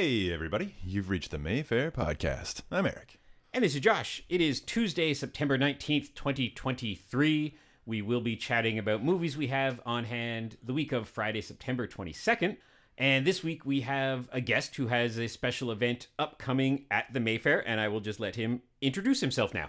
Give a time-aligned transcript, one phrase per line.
[0.00, 0.76] Hey, everybody.
[0.84, 2.62] You've reached the Mayfair Podcast.
[2.70, 3.18] I'm Eric.
[3.52, 4.22] And this is Josh.
[4.28, 7.56] It is Tuesday, September 19th, 2023.
[7.84, 11.88] We will be chatting about movies we have on hand the week of Friday, September
[11.88, 12.58] 22nd.
[12.96, 17.18] And this week we have a guest who has a special event upcoming at the
[17.18, 19.68] Mayfair, and I will just let him introduce himself now.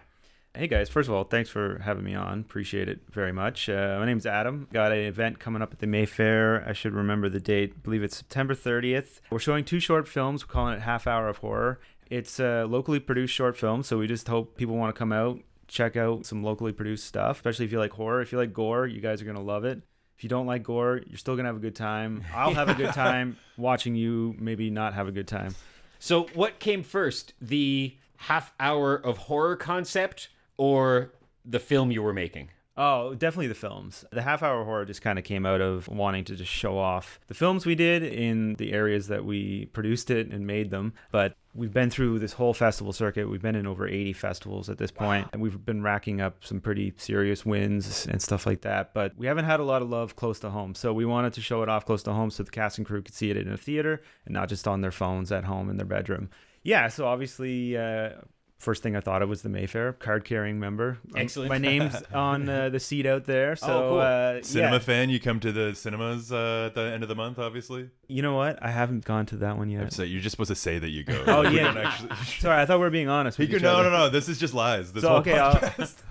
[0.56, 2.40] Hey guys, first of all, thanks for having me on.
[2.40, 3.70] Appreciate it very much.
[3.70, 4.68] Uh, my name's Adam.
[4.74, 6.68] Got an event coming up at the Mayfair.
[6.68, 7.74] I should remember the date.
[7.76, 9.22] I believe it's September 30th.
[9.30, 10.48] We're showing two short films.
[10.48, 11.80] We're calling it Half Hour of Horror.
[12.10, 15.40] It's a locally produced short film, so we just hope people want to come out,
[15.68, 18.22] check out some locally produced stuff, especially if you like horror.
[18.22, 19.84] If you like gore, you guys are going to love it.
[20.18, 22.26] If you don't like gore, you're still going to have a good time.
[22.34, 25.54] I'll have a good time watching you maybe not have a good time.
[26.00, 30.30] So, what came first, the half hour of horror concept
[30.60, 31.14] or
[31.46, 32.50] the film you were making?
[32.82, 34.06] Oh, definitely the films.
[34.12, 37.20] The half hour horror just kind of came out of wanting to just show off
[37.28, 40.94] the films we did in the areas that we produced it and made them.
[41.12, 43.30] But we've been through this whole festival circuit.
[43.30, 46.62] We've been in over 80 festivals at this point, and we've been racking up some
[46.62, 48.94] pretty serious wins and stuff like that.
[48.94, 50.74] But we haven't had a lot of love close to home.
[50.74, 53.02] So we wanted to show it off close to home so the cast and crew
[53.02, 55.76] could see it in a theater and not just on their phones at home in
[55.76, 56.30] their bedroom.
[56.64, 58.12] Yeah, so obviously, uh,
[58.60, 61.00] first thing I thought of was the Mayfair card carrying member.
[61.16, 61.50] Um, Excellent.
[61.50, 63.56] my name's on uh, the seat out there.
[63.56, 64.00] So, Oh, cool.
[64.00, 64.80] uh, Cinema yeah.
[64.80, 67.90] fan, you come to the cinemas uh, at the end of the month, obviously.
[68.08, 68.60] You know what?
[68.62, 69.94] I haven't gone to that one yet.
[69.94, 71.24] So you're just supposed to say that you go.
[71.26, 71.74] Oh, Like, yeah.
[71.78, 72.16] Actually...
[72.40, 73.40] Sorry, I thought we were being honest.
[73.40, 73.90] With could, each no, other.
[73.90, 74.10] no, no.
[74.10, 74.92] This is just lies.
[74.92, 75.32] This So whole okay,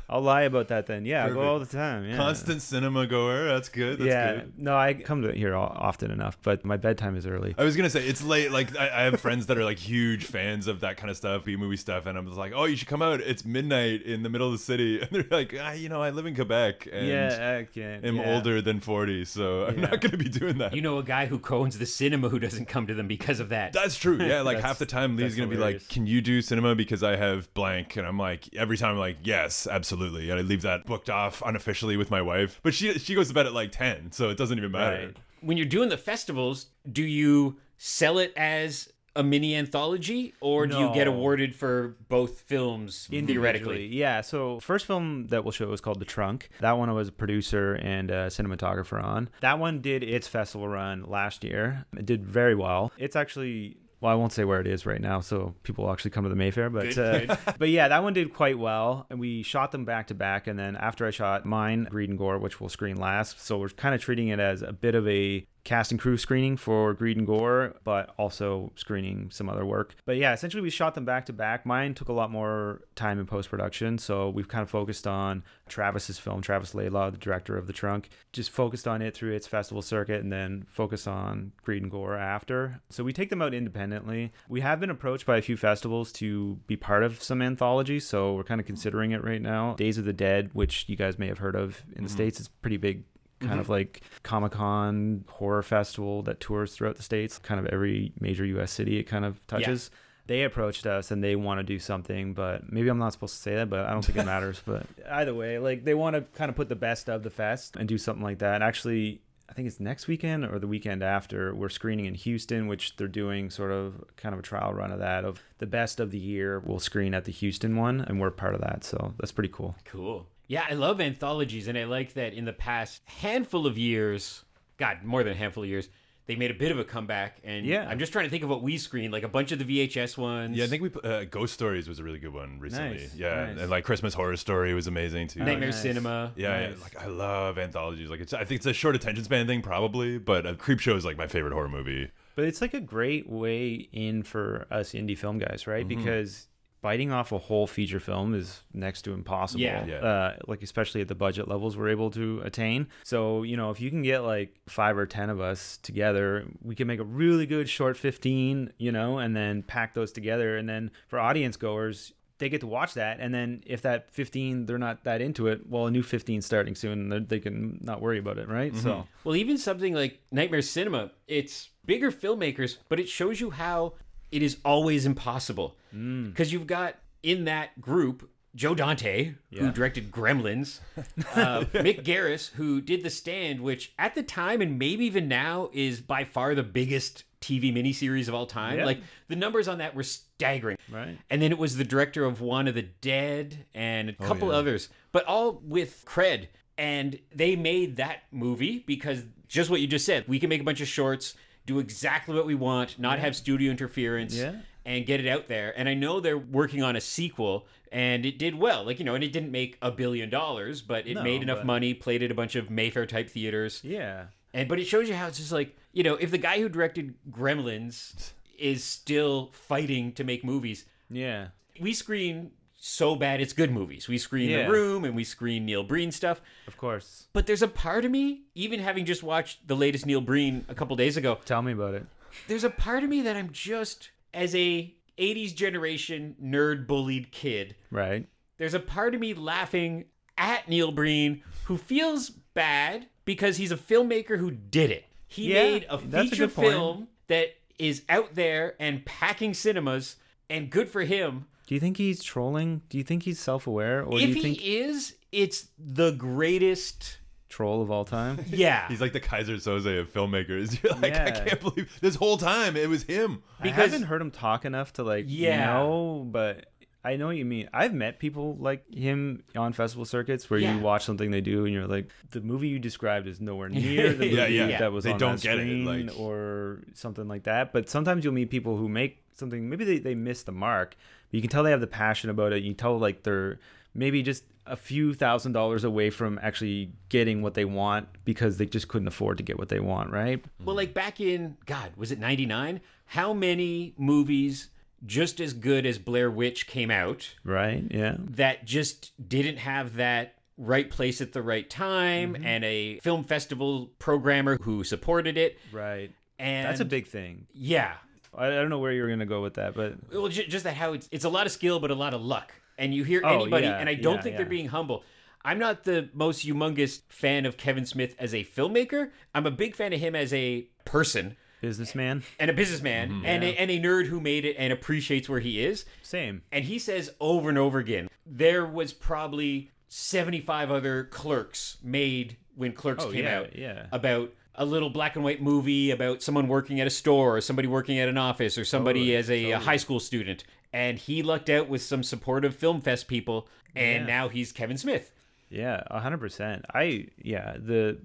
[0.09, 1.05] I'll, lie about that then.
[1.05, 2.05] Yeah, I go all the time.
[2.05, 2.17] Yeah.
[2.17, 3.47] Constant cinema goer.
[3.47, 3.99] That's good.
[3.99, 4.35] That's yeah.
[4.37, 4.59] good.
[4.59, 7.55] No, I come to here often enough, but my bedtime is early.
[7.59, 8.51] I was gonna say it's late.
[8.51, 11.45] Like I, I have friends that are like huge fans of that kind of stuff,
[11.45, 13.21] B movie stuff, and I'm just like, oh, you should come out.
[13.21, 16.11] It's midnight in the middle of the city, and they're like, ah, you know, I
[16.11, 18.05] live in Quebec and yeah, I can't.
[18.05, 18.35] I'm yeah.
[18.35, 19.87] older than 40, so I'm Yeah.
[19.89, 20.75] not gonna be doing that.
[20.75, 23.51] You know a guy who co-owns the cinema who doesn't come to them because of
[23.51, 23.73] that.
[23.73, 24.19] That's true.
[24.19, 27.17] Yeah, like half the time Lee's gonna be like, "Can you do cinema because I
[27.17, 30.87] have blank?" And I'm like, every time I'm like, "Yes, absolutely." And I leave that
[30.87, 34.13] booked off unofficially with my wife, but she she goes to bed at like 10,
[34.13, 35.07] so it doesn't even matter.
[35.07, 35.17] Right.
[35.41, 40.79] when you're doing the festivals, do you sell it as a mini anthology or do
[40.79, 43.87] you get awarded for both films theoretically?
[43.87, 44.21] Yeah.
[44.21, 46.51] So first film that we'll show is called The Trunk.
[46.61, 49.29] That one I was a producer and a cinematographer on.
[49.41, 51.85] That one did its festival run last year.
[51.97, 52.93] It did very well.
[52.97, 56.13] It's actually well, I won't say where it is right now, so people will actually
[56.13, 56.71] come to the Mayfair.
[56.71, 60.07] But Good, uh, but yeah, that one did quite well, and we shot them back
[60.09, 60.47] to back.
[60.47, 63.69] And then after I shot mine, Greed and Gore, which we'll screen last, so we're
[63.69, 67.19] kind of treating it as a bit of a cast and crew screening for Greed
[67.19, 69.95] and Gore, but also screening some other work.
[70.07, 71.67] But yeah, essentially we shot them back to back.
[71.67, 75.45] Mine took a lot more time in post production, so we've kind of focused on
[75.69, 79.47] Travis's film, Travis Laylaw, the director of The Trunk, just focused on it through its
[79.47, 82.81] festival circuit and then focus on Greed and Gore after.
[82.89, 84.33] So we take them out independently.
[84.49, 88.33] We have been approached by a few festivals to be part of some anthologies, so
[88.33, 89.75] we're kind of considering it right now.
[89.75, 92.17] Days of the Dead, which you guys may have heard of in the mm-hmm.
[92.17, 93.05] States, is pretty big
[93.41, 93.73] kind of mm-hmm.
[93.73, 97.39] like Comic Con horror festival that tours throughout the states.
[97.39, 98.73] Kind of every major U.S.
[98.73, 99.91] city it kind of touches.
[100.27, 103.41] They approached us and they want to do something, but maybe I'm not supposed to
[103.41, 104.61] say that, but I don't think it matters.
[104.65, 107.77] But either way, like they want to kind of put the best of the fest
[107.77, 108.61] and do something like that.
[108.61, 111.55] Actually, I think it's next weekend or the weekend after.
[111.55, 114.99] We're screening in Houston, which they're doing sort of kind of a trial run of
[114.99, 115.25] that.
[115.25, 118.55] Of the best of the year, we'll screen at the Houston one, and we're part
[118.55, 118.85] of that.
[118.85, 119.77] So that's pretty cool.
[119.85, 120.27] Cool.
[120.49, 124.45] Yeah, I love anthologies, and I like that in the past handful of years,
[124.79, 125.89] God, more than a handful of years,
[126.27, 127.39] they made a bit of a comeback.
[127.45, 127.87] And Yeah.
[127.89, 130.17] I'm just trying to think of what we screened, like a bunch of the VHS
[130.19, 130.57] ones.
[130.59, 132.99] Yeah, I think we put- uh, Ghost Stories was a really good one recently.
[132.99, 133.61] Nice, yeah, nice.
[133.61, 135.41] and like Christmas Horror Story was amazing too.
[135.41, 135.81] Nightmare nice.
[135.81, 136.33] Cinema.
[136.37, 138.11] Yeah, yeah, like I love anthologies.
[138.11, 141.05] Like it's, I think it's a short attention span thing probably, but uh, Creepshow is
[141.05, 142.11] like my favorite horror movie.
[142.37, 145.87] But it's like a great way in for us indie film guys, right?
[145.89, 146.47] Because
[146.81, 149.61] biting off a whole feature film is next to impossible.
[149.63, 149.85] Yeah.
[149.87, 149.97] Yeah.
[149.97, 152.87] Uh, like especially at the budget levels we're able to attain.
[153.05, 156.75] So you know, if you can get like five or ten of us together, we
[156.75, 158.73] can make a really good short fifteen.
[158.79, 162.13] You know, and then pack those together, and then for audience goers.
[162.39, 165.69] They get to watch that, and then if that 15 they're not that into it,
[165.69, 168.73] well, a new 15 starting soon, they- they can not worry about it, right?
[168.77, 173.95] So Well, even something like Nightmare Cinema, it's bigger filmmakers, but it shows you how
[174.31, 175.77] it is always impossible.
[175.95, 176.31] Mm.
[176.31, 180.81] Because you've got in that group Joe Dante, who directed Gremlins,
[181.35, 185.71] uh, Mick Garris, who did The Stand, which at the time and maybe even now
[185.73, 188.79] is by far the biggest TV miniseries of all time.
[188.79, 188.85] Yeah.
[188.85, 190.77] Like the numbers on that were staggering.
[190.91, 191.19] Right.
[191.31, 194.57] And then it was the director of Juan of the Dead and a couple yeah.
[194.57, 196.49] others, but all with cred.
[196.77, 200.65] And they made that movie because just what you just said, we can make a
[200.65, 201.35] bunch of shorts,
[201.69, 204.57] do exactly what we want, not have studio interference, Yeah.
[204.85, 205.73] and get it out there.
[205.79, 208.85] And I know they're working on a sequel, and it did well.
[208.85, 211.59] Like you know, and it didn't make a billion dollars, but it No, made enough
[211.59, 213.81] but- money, played at a bunch of Mayfair type theaters.
[213.85, 214.27] Yeah.
[214.53, 216.69] And but it shows you how it's just like you know, if the guy who
[216.69, 221.49] directed Gremlins is still fighting to make movies, Yeah.
[221.81, 222.51] we screen
[222.81, 224.09] so bad it's good movies.
[224.09, 224.67] We screen Yeah.
[224.67, 226.41] The Room and we screen Neil Breen stuff.
[226.67, 227.27] Of course.
[227.33, 230.75] But there's a part of me, even having just watched the latest Neil Breen a
[230.75, 232.07] couple days ago, Tell me about it.
[232.47, 237.75] there's a part of me that I'm just as a 80s generation nerd bullied kid.
[237.91, 238.29] Right.
[238.59, 240.05] There's a part of me laughing
[240.37, 245.05] at Neil Breen who feels bad because he's a filmmaker who did it.
[245.27, 246.69] He Yeah, made a a feature point.
[246.71, 250.17] film that is out there and packing cinemas
[250.49, 251.47] and good for him.
[251.69, 252.81] Do you think he's trolling?
[252.89, 257.19] Do you think he's self-aware, or do if you he think is, it's the greatest.
[257.51, 258.39] troll of all time?
[258.49, 258.89] Yeah.
[258.89, 260.83] He's like the Keyser Soze of filmmakers.
[260.83, 261.45] You're like, I Yeah.
[261.45, 263.43] can't believe this whole time it was him.
[263.61, 265.67] I Because- haven't heard him talk enough to like Yeah.
[265.67, 266.67] know, but
[267.05, 267.69] I know what you mean.
[267.73, 270.77] I've met people like him on festival circuits where Yeah.
[270.77, 274.13] you watch something they do and you're like, the movie you described is nowhere near
[274.13, 274.79] the movie Yeah, yeah.
[274.81, 277.73] that was They on don't that get it, screen like- or something like that.
[277.73, 279.71] But sometimes you'll meet people who make something.
[279.71, 280.97] Maybe they they miss the mark,
[281.31, 282.63] but you can tell they have the passion about it.
[282.65, 283.59] You tell like they're
[283.95, 288.67] maybe just a few thousand dollars away from actually getting what they want because they
[288.67, 290.45] just couldn't afford to get what they want, right?
[290.63, 292.81] Well, like back in, God, was it 99?
[293.07, 294.69] How many movies
[295.07, 297.85] just as good as Blair Witch came out Right?
[297.91, 298.17] Yeah.
[298.31, 302.45] that just didn't have that right place at the right time Mm-hmm.
[302.45, 305.59] and a film festival programmer who supported it?
[305.73, 306.11] Right.
[306.39, 307.47] And That's a big thing.
[307.53, 307.95] Yeah.
[308.37, 310.75] I, I don't know where you're gonna go with that, but Well, ju- just that
[310.75, 312.53] how it's, it's a lot of skill, but a lot of luck.
[312.77, 315.03] And you hear Oh, anybody, yeah, and I don't yeah, think they're being humble.
[315.45, 319.11] I'm not the most humongous fan of Kevin Smith as a filmmaker.
[319.35, 323.27] I'm a big fan of him as a person businessman, and a businessman Mm-hmm.
[323.27, 325.85] and, a, and a nerd who made it and appreciates where he is.
[326.03, 326.43] same.
[326.53, 332.73] And he says over and over again, there was probably 75 other clerks made when
[332.73, 333.87] Clerks Oh, came yeah, out yeah.
[333.93, 337.69] about a little black and white movie about someone working at a store or somebody
[337.69, 340.43] working at an office or somebody Totally, as a, a high school student.
[340.73, 344.15] And he lucked out with some supportive film fest people, and Yeah.
[344.17, 345.13] now he's Kevin Smith.
[345.49, 346.65] Yeah, a hundred percent.
[346.75, 348.01] I yeah, the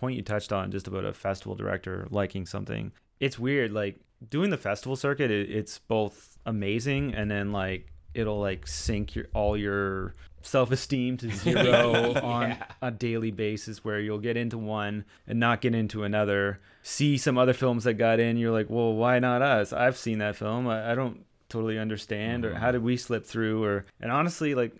[0.00, 2.92] point you touched on just about a festival director liking something.
[3.20, 5.30] It's weird, like doing the festival circuit.
[5.30, 11.16] It, it's both amazing and then like it'll like sink your all your self esteem
[11.18, 16.04] to zero on a daily basis, where you'll get into one and not get into
[16.04, 16.60] another.
[16.82, 19.72] See some other films that got in, you're like, well, why not us?
[19.72, 20.66] I've seen that film.
[20.66, 22.60] I, I don't totally understand, or mm-hmm.
[22.60, 23.62] how did we slip through?
[23.62, 24.74] Or and honestly, like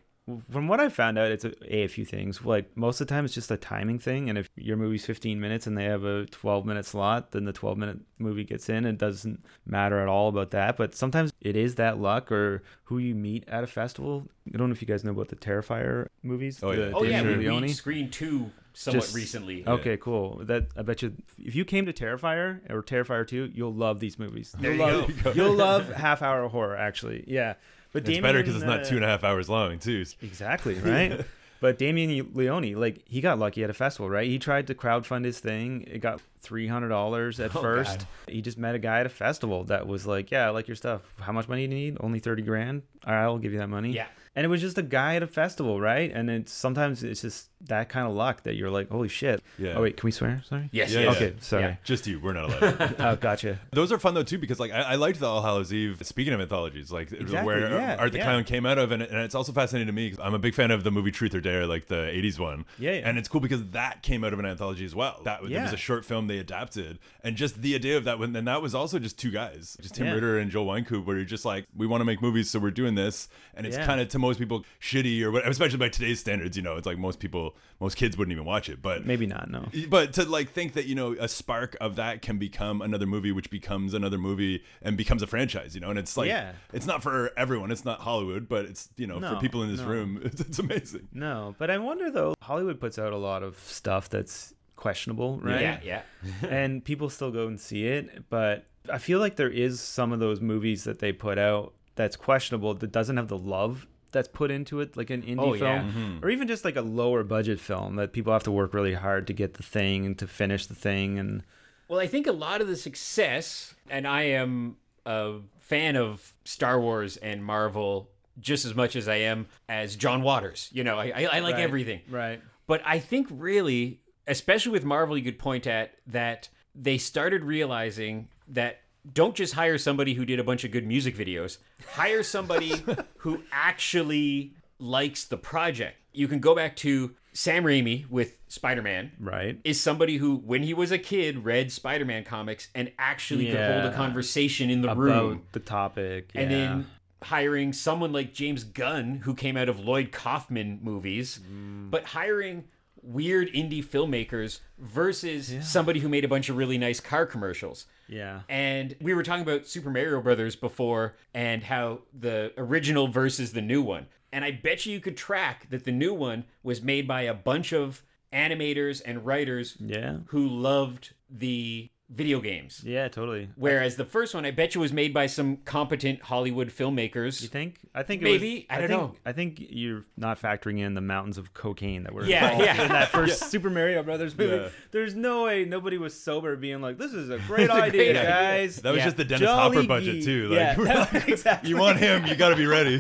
[0.51, 2.45] from what I found out, it's a, a, a few things.
[2.45, 4.29] Like most of the time, it's just a timing thing.
[4.29, 7.53] And if your movie's 15 minutes and they have a 12 minute slot, then the
[7.53, 8.85] 12 minute movie gets in.
[8.85, 10.77] It doesn't matter at all about that.
[10.77, 14.27] But sometimes it is that luck or who you meet at a festival.
[14.53, 16.61] I don't know if you guys know about the Terrifier movies.
[16.63, 16.93] Oh, the yeah.
[16.95, 17.69] Oh, yeah, Damien we, we Leone.
[17.71, 19.67] screened two somewhat Just- recently.
[19.67, 20.43] Okay, cool.
[20.45, 24.19] That I bet you, if you came to Terrifier or Terrifier Two, you'll love these
[24.19, 24.55] movies.
[24.59, 25.33] There you'll you love, go.
[25.33, 27.25] You'll love half hour horror, actually.
[27.27, 27.55] Yeah,
[27.93, 30.05] but It's better because it's not two and a uh, half hours long, too.
[30.23, 31.25] Exactly, right?
[31.61, 34.27] but Damien Leone, like he got lucky at a festival, right?
[34.27, 35.85] He tried to crowdfund his thing.
[35.87, 37.99] It got three hundred dollars at Oh, first.
[38.01, 38.07] God.
[38.29, 40.77] He just met a guy at a festival that was like, "Yeah, I like your
[40.77, 41.03] stuff.
[41.21, 41.97] How much money do you need?
[42.01, 42.83] Only thirty grand.
[43.07, 44.07] All right, I'll give you that money." Yeah.
[44.35, 46.11] And it was just a guy at a festival, right?
[46.11, 49.75] And it's sometimes it's just that kind of luck that you're like, "Holy shit!" Yeah.
[49.77, 50.43] Oh wait, can we swear?
[50.49, 50.69] Sorry.
[50.73, 51.17] Yes, Yeah, yes.
[51.17, 51.63] Okay, sorry.
[51.63, 51.77] Yeah.
[51.85, 52.19] Just you.
[52.21, 52.95] We're not allowed.
[53.01, 53.59] Oh, gotcha.
[53.73, 55.99] Those are fun though too because like I, I liked the All Hallows Eve.
[56.05, 58.25] Speaking of anthologies, like Exactly, where yeah, Art the yeah.
[58.25, 60.11] Clown came out of, and, and it's also fascinating to me.
[60.11, 62.65] 'cause I'm a big fan of the movie Truth or Dare, like the '80s one.
[62.79, 63.09] Yeah, yeah.
[63.09, 65.21] And it's cool because that came out of an anthology as well.
[65.25, 68.19] That was, it was a short film they adapted, and just the idea of that.
[68.19, 70.15] When and that was also just two guys, just Tim Yeah.
[70.15, 72.71] Ritter and Joel Wynkoop, where you're just like, we want to make movies, so we're
[72.71, 73.87] doing this, and it's Yeah.
[73.87, 76.57] kind of to most people shitty or what, especially by today's standards.
[76.57, 77.50] You know, it's like most people,
[77.81, 79.51] most kids wouldn't even watch it, but Maybe not.
[79.51, 79.67] No.
[79.89, 83.33] but to like think that you know a spark of that can become another movie
[83.33, 86.53] which becomes another movie and becomes a franchise you know and it's like Yeah.
[86.73, 89.81] it's not for everyone it's not hollywood but it's you know for people in this
[89.81, 89.87] no.
[89.89, 92.35] room it's, it's amazing No, but I wonder though.
[92.43, 95.61] Hollywood puts out a lot of stuff that's questionable, right?
[95.61, 96.03] Yeah, yeah.
[96.49, 98.29] and people still go and see it.
[98.31, 102.17] But I feel like there is some of those movies that they put out that's
[102.17, 105.61] questionable that doesn't have the love that's put into it, like an indie Oh, film,
[105.63, 105.83] yeah.
[105.83, 106.25] Mm-hmm.
[106.25, 109.27] or even just like a lower budget film that people have to work really hard
[109.29, 111.19] to get the thing and to finish the thing.
[111.19, 111.43] And
[111.89, 114.77] Well, I think a lot of the success, and I am
[115.07, 120.23] a fan of Star Wars and Marvel just as much as I am as John
[120.23, 120.69] Waters.
[120.73, 122.01] You know, I, I, I like Right, everything.
[122.09, 122.41] right?
[122.67, 128.29] But I think really, especially with Marvel, you could point at that they started realizing
[128.49, 128.81] that
[129.13, 131.59] don't just hire somebody who did a bunch of good music videos,
[131.93, 132.73] hire somebody
[133.19, 135.97] who actually likes the project.
[136.13, 139.13] You can go back to Sam Raimi with Spider Man.
[139.21, 139.59] Right.
[139.65, 143.57] Is somebody who, when he was a kid, read Spider Man comics and actually could
[143.61, 145.13] hold a conversation in the room.
[145.13, 145.43] About room.
[145.53, 146.31] the topic.
[146.35, 146.87] And then
[147.23, 151.91] hiring someone like James Gunn, who came out of Lloyd Kaufman movies, Mm.
[151.91, 152.65] but hiring
[153.03, 157.87] weird indie filmmakers versus somebody who made a bunch of really nice car commercials.
[158.09, 158.41] Yeah.
[158.49, 163.63] And we were talking about Super Mario Brothers before and how the original versus the
[163.63, 164.07] new one.
[164.33, 167.35] And I bet you you could track that the new one was made by a
[167.35, 168.03] bunch of
[168.33, 170.19] animators and writers Yeah.
[170.27, 172.83] who loved the video games.
[172.85, 173.49] Yeah, totally.
[173.55, 177.41] Whereas the first one, I bet you was made by some competent Hollywood filmmakers.
[177.41, 177.77] You think?
[177.95, 178.55] I think it Maybe.
[178.57, 179.17] was- I don't think, know.
[179.25, 182.83] I think you're not factoring in the mountains of cocaine that were Yeah, involved yeah.
[182.83, 184.57] in that first Super Mario Brothers movie.
[184.57, 184.69] Yeah.
[184.91, 187.91] There's no way nobody was sober being like, "This is a great It's a idea,
[188.13, 188.25] great idea.
[188.31, 189.05] guys." That was Yeah.
[189.05, 190.23] just the Dennis Jolly Hopper budget gee.
[190.25, 190.49] too.
[190.53, 191.71] Yeah, Like, exactly.
[191.71, 192.99] you want him, you got to be ready.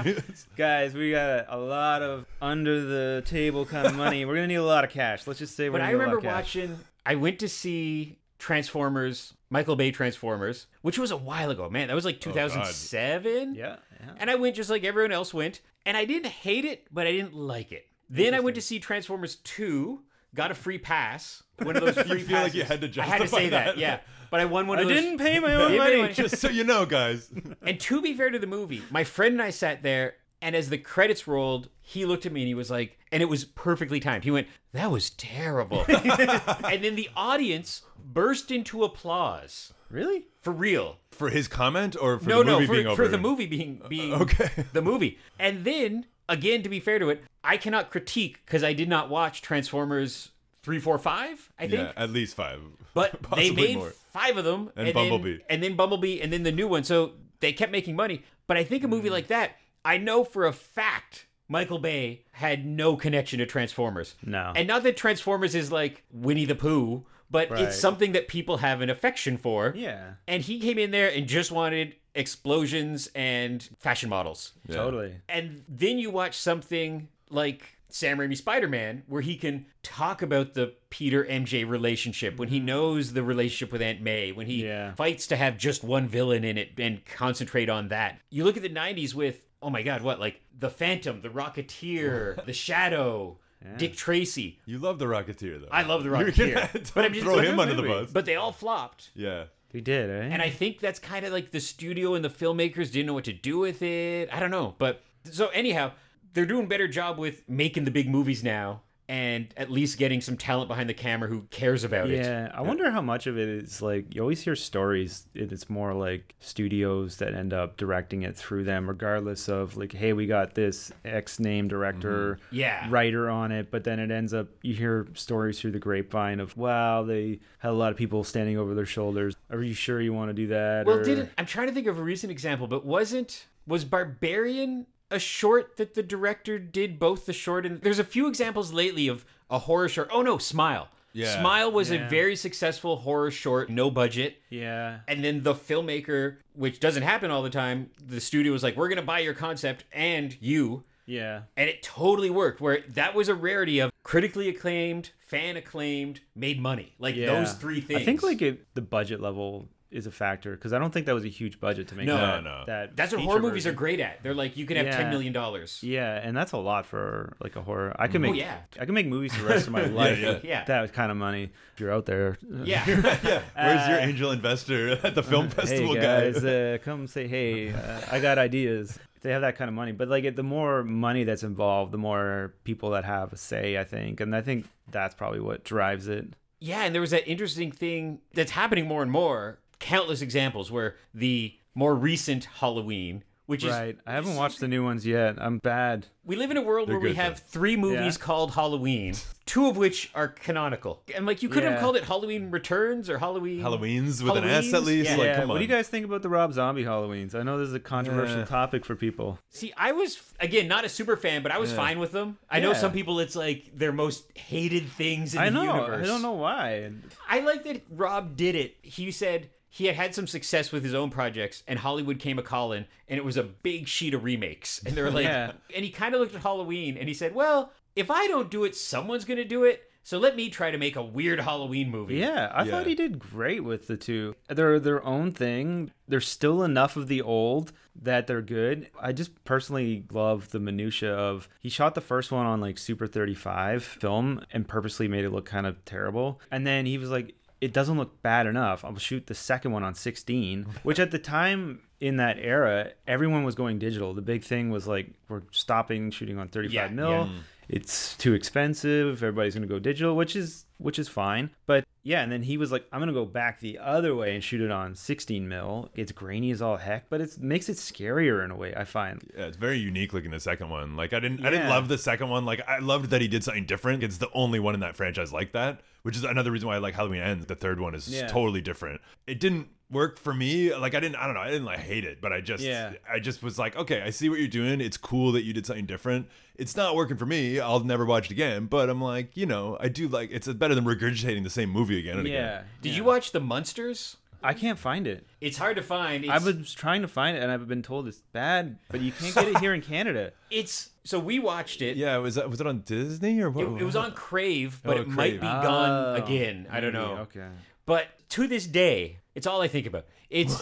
[0.56, 4.24] guys, we got a lot of under the table kind of money.
[4.24, 5.26] We're gonna need a lot of cash.
[5.26, 6.54] Let's just say we're But gonna I need a lot remember of cash.
[6.56, 11.70] watching, I went to see Transformers, Michael Bay Transformers, which was a while ago.
[11.70, 13.54] Man, that was like 2007.
[13.54, 14.10] Yeah, yeah.
[14.18, 15.60] And I went just like everyone else went.
[15.86, 17.86] And I didn't hate it, but I didn't like it.
[18.08, 20.00] Then I went to see Transformers 2,
[20.34, 21.42] got a free pass.
[21.62, 23.48] One of those free you feel like you had to justify I had to say
[23.50, 23.78] that, that.
[23.78, 24.00] yeah.
[24.30, 24.92] But I won one I those.
[24.92, 26.12] didn't pay my own money.
[26.12, 27.30] just so you know, guys.
[27.62, 30.70] And to be fair to the movie, my friend and I sat there, and as
[30.70, 34.00] the credits rolled, he looked at me and he was like, and it was perfectly
[34.00, 34.24] timed.
[34.24, 40.26] He went, "That was terrible," and then the audience burst into applause Really?
[40.40, 40.98] for real.
[41.10, 43.02] For his comment or for no, the no, movie for, being over?
[43.04, 44.48] for the movie being being okay.
[44.72, 45.18] the movie.
[45.38, 49.10] And then again, to be fair to it, I cannot critique because I did not
[49.10, 50.30] watch Transformers
[50.62, 51.50] three, four, five.
[51.58, 51.80] I think.
[51.80, 52.60] Yeah, at least five.
[52.94, 53.90] But they made more.
[54.12, 55.38] five of them, And then- Bumblebee.
[55.48, 56.84] and then Bumblebee, and then the new one.
[56.84, 58.24] So they kept making money.
[58.46, 58.90] But I think a Mm.
[58.90, 64.14] movie like that, I know for a fact Michael Bay had no connection to Transformers.
[64.24, 64.52] No.
[64.54, 67.62] And not that Transformers is like Winnie the Pooh, but Right.
[67.62, 69.72] it's something that people have an affection for.
[69.76, 70.14] Yeah.
[70.28, 74.52] And he came in there and just wanted explosions and fashion models.
[74.68, 74.76] Yeah.
[74.76, 75.14] Totally.
[75.28, 80.54] And then you watch something like Sam Raimi Spider Man, where he can talk about
[80.54, 84.94] the Peter MJ relationship, when he knows the relationship with Aunt May, when he Yeah.
[84.94, 88.20] fights to have just one villain in it and concentrate on that.
[88.30, 90.18] You look at the 90s with, oh my God, what?
[90.20, 93.38] Like The Phantom, The Rocketeer, The Shadow,
[93.76, 94.58] Dick Tracy.
[94.66, 95.68] You love the Rocketeer though.
[95.70, 96.54] I love The Rocketeer.
[96.54, 98.10] gonna- but I'm just throw like, him under the bus.
[98.12, 99.10] But they all flopped.
[99.14, 99.44] yeah.
[99.72, 100.28] He did, eh?
[100.32, 103.22] And I think that's kind of like the studio and the filmmakers didn't know what
[103.26, 104.28] to do with it.
[104.32, 104.74] I don't know.
[104.78, 105.00] But
[105.30, 105.92] so, anyhow,
[106.32, 110.20] they're doing a better job with making the big movies now and at least getting
[110.20, 112.24] some talent behind the camera who cares about it.
[112.24, 115.26] Yeah, I wonder how much of it is like you always hear stories.
[115.34, 119.92] and It's more like studios that end up directing it through them, regardless of like,
[119.92, 122.54] hey, we got this X name director, mm-hmm.
[122.54, 122.86] Yeah.
[122.88, 126.56] writer on it, but then it ends up you hear stories through the grapevine of
[126.56, 129.34] wow, they had a lot of people standing over their shoulders.
[129.50, 130.86] Are you sure you want to do that?
[130.86, 134.86] Well, or- didn't I'm trying to think of a recent example, but wasn't was Barbarian
[135.10, 139.08] a short that the director did both the short and there's a few examples lately
[139.08, 140.08] of a horror short.
[140.12, 140.88] Oh no, Smile.
[141.12, 141.40] Yeah.
[141.40, 144.36] Smile was a very successful horror short, no budget.
[144.48, 148.76] Yeah, And then the filmmaker, which doesn't happen all the time, the studio was like,
[148.76, 152.60] "We're gonna buy your concept and you," yeah, and it totally worked.
[152.60, 156.94] Where that was a rarity of critically acclaimed, fan acclaimed, made money.
[157.00, 157.26] Like yeah.
[157.26, 158.02] those three things.
[158.02, 161.14] I think like it, the budget level is a factor because I don't think that
[161.14, 162.16] was a huge budget to make No.
[162.16, 162.44] that.
[162.44, 162.64] No, no.
[162.66, 163.74] that that's what feature horror movies version.
[163.74, 164.22] are great at.
[164.22, 164.96] They're like, you can have Yeah.
[164.96, 165.80] ten million dollars.
[165.82, 167.94] Yeah, and that's a lot for like a horror.
[167.98, 168.58] I could make Oh, yeah.
[168.78, 170.28] I can make movies the rest of my life yeah.
[170.34, 170.64] with Yeah.
[170.64, 171.50] that kind of money.
[171.74, 173.42] If you're out there, Yeah, yeah.
[173.56, 176.30] Where's your Uh, angel investor at the film festival hey guy?
[176.30, 177.72] guys, uh, come say hey.
[177.72, 178.98] Uh, I got ideas.
[179.16, 181.92] If they have that kind of money, but like it- the more money that's involved,
[181.92, 183.76] the more people that have a say.
[183.76, 186.28] I think, and I think that's probably what drives it.
[186.62, 186.84] yeah.
[186.84, 189.58] And there was that interesting thing that's happening more and more.
[189.80, 193.98] Countless examples where the more recent Halloween, which is Right.
[194.06, 195.34] I haven't watched the new ones yet.
[195.38, 196.06] I'm bad.
[196.24, 197.42] We live in a world They're where we good, have though.
[197.48, 198.24] three movies Yeah.
[198.24, 199.14] called Halloween,
[199.46, 201.02] two of which are canonical.
[201.16, 204.72] And like you could have called it Halloween Returns or Halloween Halloween's with an S
[204.72, 205.10] at least.
[205.10, 205.16] Yeah.
[205.16, 205.34] Like, yeah.
[205.36, 205.48] come on.
[205.48, 207.34] What do you guys think about the Rob Zombie Halloweens?
[207.34, 208.44] I know this is a controversial Yeah.
[208.44, 209.40] topic for people.
[209.48, 211.76] See, I was again not a super fan, but I was Yeah.
[211.76, 212.38] fine with them.
[212.48, 215.62] I know some people it's like their most hated things in I the know.
[215.74, 216.04] universe.
[216.04, 216.92] I don't know why.
[217.28, 218.76] I like that Rob did it.
[218.82, 222.42] He said he had had some success with his own projects, and Hollywood came a
[222.42, 224.82] calling, and it was a big sheet of remakes.
[224.84, 225.52] And they were like, Yeah.
[225.74, 228.64] and he kind of looked at Halloween, and he said, "Well, if I don't do
[228.64, 232.16] it, someone's gonna do it." So let me try to make a weird Halloween movie.
[232.16, 232.70] Yeah, I Yeah.
[232.70, 234.34] thought he did great with the two.
[234.48, 235.92] They're their own thing.
[236.08, 238.88] There's still enough of the old that they're good.
[238.98, 243.06] I just personally love the minutia of he shot the first one on like Super
[243.06, 246.40] 35 film and purposely made it look kind of terrible.
[246.50, 248.84] And then he was like it doesn't look bad enough.
[248.84, 253.44] I'll shoot the second one on 16, which at the time in that era, everyone
[253.44, 254.14] was going digital.
[254.14, 257.28] The big thing was like we're stopping shooting on 35 Yeah, mil yeah.
[257.68, 262.22] it's too expensive everybody's going to go digital which is which is fine but yeah
[262.22, 264.60] and then he was like i'm going to go back the other way and shoot
[264.60, 268.50] it on 16 mil it's grainy as all heck but it makes it scarier in
[268.50, 270.96] a way i find Yeah, it's very unique looking the second one.
[270.96, 272.44] Like I didn't I didn't love the second one.
[272.44, 274.02] Like I loved that he did something different.
[274.02, 276.78] It's the only one in that franchise like that, which is another reason why I
[276.78, 277.46] like Halloween Ends.
[277.46, 278.26] The third one is Yeah.
[278.28, 279.00] totally different.
[279.26, 280.74] It didn't work for me.
[280.74, 282.92] Like I didn't I don't know, I didn't like hate it, but I just Yeah.
[283.12, 284.80] I just was like, okay, I see what you're doing.
[284.80, 286.28] It's cool that you did something different.
[286.56, 287.58] It's not working for me.
[287.58, 290.74] I'll never watch it again, but I'm like, you know, I do like it's better
[290.74, 292.40] than regurgitating the same movie again and again.
[292.42, 292.96] yeah Did yeah.
[292.98, 294.16] you watch The Munsters?
[294.42, 296.24] i can't find it It's hard to find.
[296.24, 299.12] It's, i was trying to find it and i've been told it's bad but you
[299.12, 301.96] can't get it here in canada it's so we watched it.
[301.96, 303.66] Yeah, was that was it on Disney or what?
[303.66, 305.40] It, it was on Crave, but Oh, it might Crave.
[305.40, 306.66] be gone Oh, again.
[306.70, 307.18] I don't know.
[307.22, 307.48] okay
[307.86, 310.06] But to this day, it's all I think about.
[310.28, 310.60] It's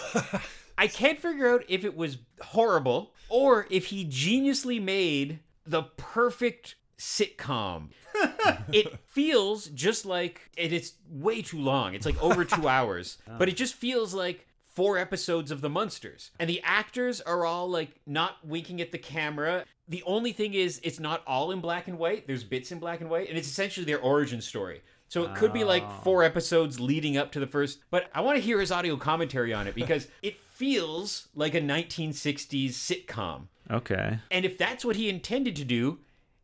[0.78, 6.76] I can't figure out if it was horrible or if he geniusly made the perfect
[6.99, 7.88] sitcom.
[8.73, 11.95] it feels just like and it's way too long.
[11.95, 13.18] It's like over 2 hours.
[13.28, 13.33] Oh.
[13.38, 16.30] But it just feels like four episodes of the Munsters.
[16.38, 19.64] And the actors are all like not winking at the camera.
[19.88, 22.26] The only thing is it's not all in black and white.
[22.26, 24.83] There's bits in black and white and it's essentially their origin story.
[25.09, 26.00] So it could be like ah.
[26.04, 29.54] four episodes leading up to the first, but I want to hear his audio commentary
[29.54, 33.46] on it because it feels like a 1960s sitcom.
[33.70, 36.01] okay And if that's what he intended to do,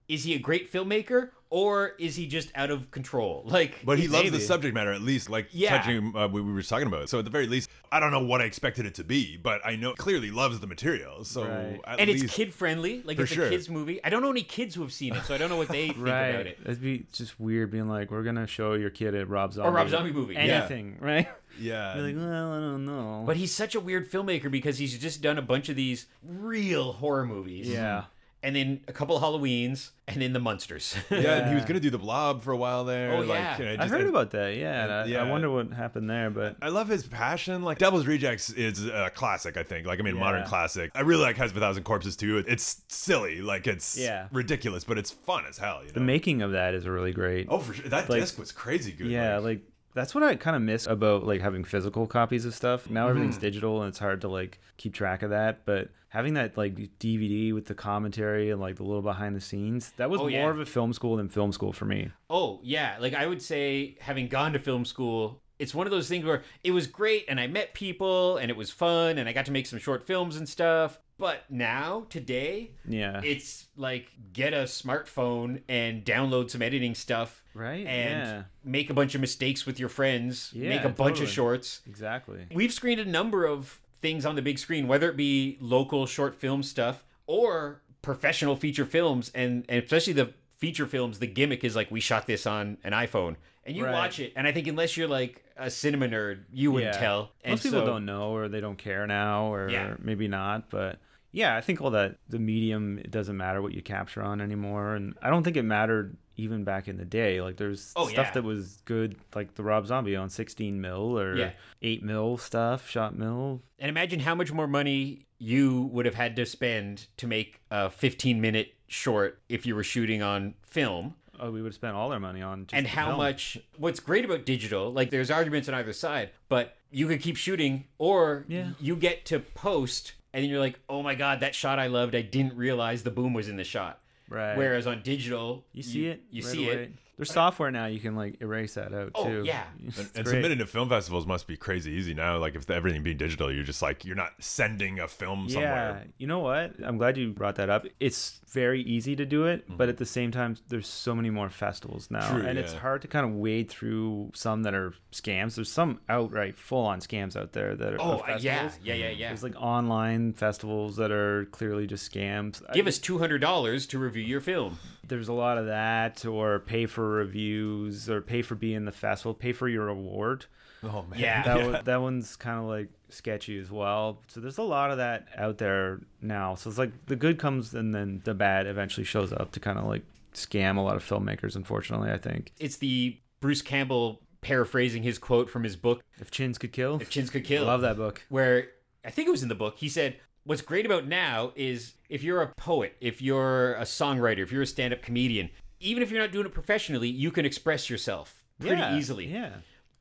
[0.09, 3.45] is he a great filmmaker or is he just out of control?
[3.55, 5.79] Like, But he loves the subject matter, at least, like Yeah.
[5.79, 7.09] touching uh, we, we were talking about.
[7.09, 9.61] So at the very least, I don't know what I expected it to be, but
[9.65, 11.25] I know clearly loves the material.
[11.25, 11.81] So Right.
[11.87, 13.47] at and least, it's kid friendly, like it's sure.
[13.47, 14.03] a kids movie.
[14.03, 15.87] I don't know any kids who have seen it, so I don't know what they
[15.91, 16.59] think about right it.
[16.65, 19.73] it'd be just weird being like we're gonna show your kid a rob zombie Or
[19.73, 20.41] Rob Zombie movie, yeah.
[20.41, 21.29] anything right
[21.61, 21.95] yeah.
[21.95, 23.23] You're like, well, I don't know.
[23.25, 26.95] But he's such a weird filmmaker because he's just done a bunch of these real
[26.95, 27.69] horror movies.
[27.69, 28.07] yeah.
[28.45, 30.95] And then a couple of Halloweens, and then the Munsters.
[31.11, 33.15] yeah, and he was gonna do the blob for a while there.
[33.15, 33.59] Oh, like, yeah.
[33.59, 34.55] you know, I heard and- about that.
[34.55, 35.23] Yeah, and I, yeah.
[35.23, 36.29] I wonder what happened there.
[36.29, 37.63] But I love his passion.
[37.63, 39.87] Like Devil's Rejects is a classic, I think.
[39.87, 40.91] Like I mean, modern classic.
[40.95, 42.45] I really like House of a Thousand Corpses too.
[42.47, 44.29] It's silly, like it's Yeah.
[44.31, 45.79] ridiculous, but it's fun as hell.
[45.81, 45.93] You know?
[45.95, 47.47] the making of that is really great.
[47.49, 47.89] oh, for sure.
[47.89, 49.07] That like- disc was crazy good.
[49.07, 49.63] yeah, like
[49.95, 52.91] that's what I kind of miss about like having physical copies of stuff.
[52.91, 53.11] Now Mm-hmm.
[53.11, 55.65] everything's digital and it's hard to like keep track of that.
[55.65, 59.93] But having that like DVD with the commentary and like the little behind the scenes,
[59.97, 60.51] that was Oh, more yeah.
[60.51, 62.11] of a film school than film school for me.
[62.31, 62.97] oh, yeah.
[63.01, 66.43] Like, I would say, having gone to film school, it's one of those things where
[66.65, 69.53] it was great, and I met people, and it was fun, and I got to
[69.53, 70.99] make some short films and stuff.
[71.19, 73.21] But now, today, Yeah.
[73.25, 77.43] it's like get a smartphone and download some editing stuff.
[77.55, 77.87] Right?
[77.87, 78.43] And Yeah.
[78.65, 81.83] make a bunch of mistakes with your friends, Yeah, make a bunch of shorts.
[81.87, 82.47] exactly.
[82.53, 86.35] We've screened a number of things on the big screen, whether it be local short
[86.35, 91.77] film stuff or professional feature films, and, and especially the feature films, the gimmick is
[91.77, 93.93] like we shot this on an iPhone, and you Right.
[93.93, 97.01] watch it, and I think unless you're like a cinema nerd, you wouldn't Yeah.
[97.01, 97.33] tell.
[97.45, 99.95] And Most people so- don't know or they don't care now or Yeah.
[100.01, 100.99] maybe not, but
[101.35, 104.95] yeah, I think all that the medium it doesn't matter what you capture on anymore
[104.95, 107.41] and I don't think it mattered even back in the day.
[107.41, 108.33] Like there's Oh, stuff yeah.
[108.33, 111.51] that was good like the Rob Zombie on 16 mil or Yeah.
[111.83, 113.61] 8 mil stuff, shot mil.
[113.79, 117.91] And imagine how much more money you would have had to spend to make a
[117.91, 121.15] 15 minute short if you were shooting on film.
[121.41, 123.19] Oh, we would have spent all our money on just and how film.
[123.19, 127.37] much what's great about digital like there's arguments on either side but you could keep
[127.37, 128.71] shooting or Yeah.
[128.81, 132.15] you get to post and then you're like oh my god that shot i loved
[132.15, 134.57] i didn't realize the boom was in the shot Right.
[134.57, 136.83] whereas on digital you see it, you right see away.
[136.85, 139.43] it There's software now you can like erase that out Oh, too.
[139.45, 139.65] yeah.
[139.87, 140.33] It's And, and great.
[140.35, 142.39] submitting to film festivals must be crazy easy now.
[142.39, 146.07] Like if everything being digital, you're just like you're not sending a film Yeah, somewhere.
[146.19, 146.75] you know what?
[146.85, 147.87] I'm glad you brought that up.
[148.01, 151.49] It's very easy to do it, but at the same time, there's so many more
[151.51, 155.57] festivals now, True, and it's hard to kind of wade through some that are scams.
[155.57, 159.09] There's some outright full-on scams out there that are oh of uh, yeah yeah yeah
[159.11, 162.63] yeah There's like online festivals that are clearly just scams.
[162.73, 166.87] give I- us $200 to review your film there's a lot of that, or pay
[166.87, 170.47] for reviews, or pay for being in the festival, pay for your award.
[170.83, 171.19] Oh man.
[171.19, 171.43] Yeah.
[171.45, 174.21] that one, that one's kind of like sketchy as well.
[174.29, 176.55] So there's a lot of that out there now.
[176.57, 179.79] So it's like the good comes and then the bad eventually shows up to kind
[179.79, 180.03] of like
[180.35, 181.57] scam a lot of filmmakers.
[181.57, 186.59] Unfortunately, I think It's the Bruce Campbell paraphrasing his quote from his book, if chins
[186.59, 187.65] could kill, If Chins Could Kill.
[187.65, 188.23] love that book.
[188.29, 188.67] where
[189.05, 189.77] I think it was in the book.
[189.79, 194.41] He said, What's great about now is if you're a poet, if you're a songwriter,
[194.41, 195.49] if you're a stand up comedian,
[195.85, 199.27] even if you're not doing it professionally, you can express yourself pretty Yeah, easily.
[199.27, 199.51] Yeah,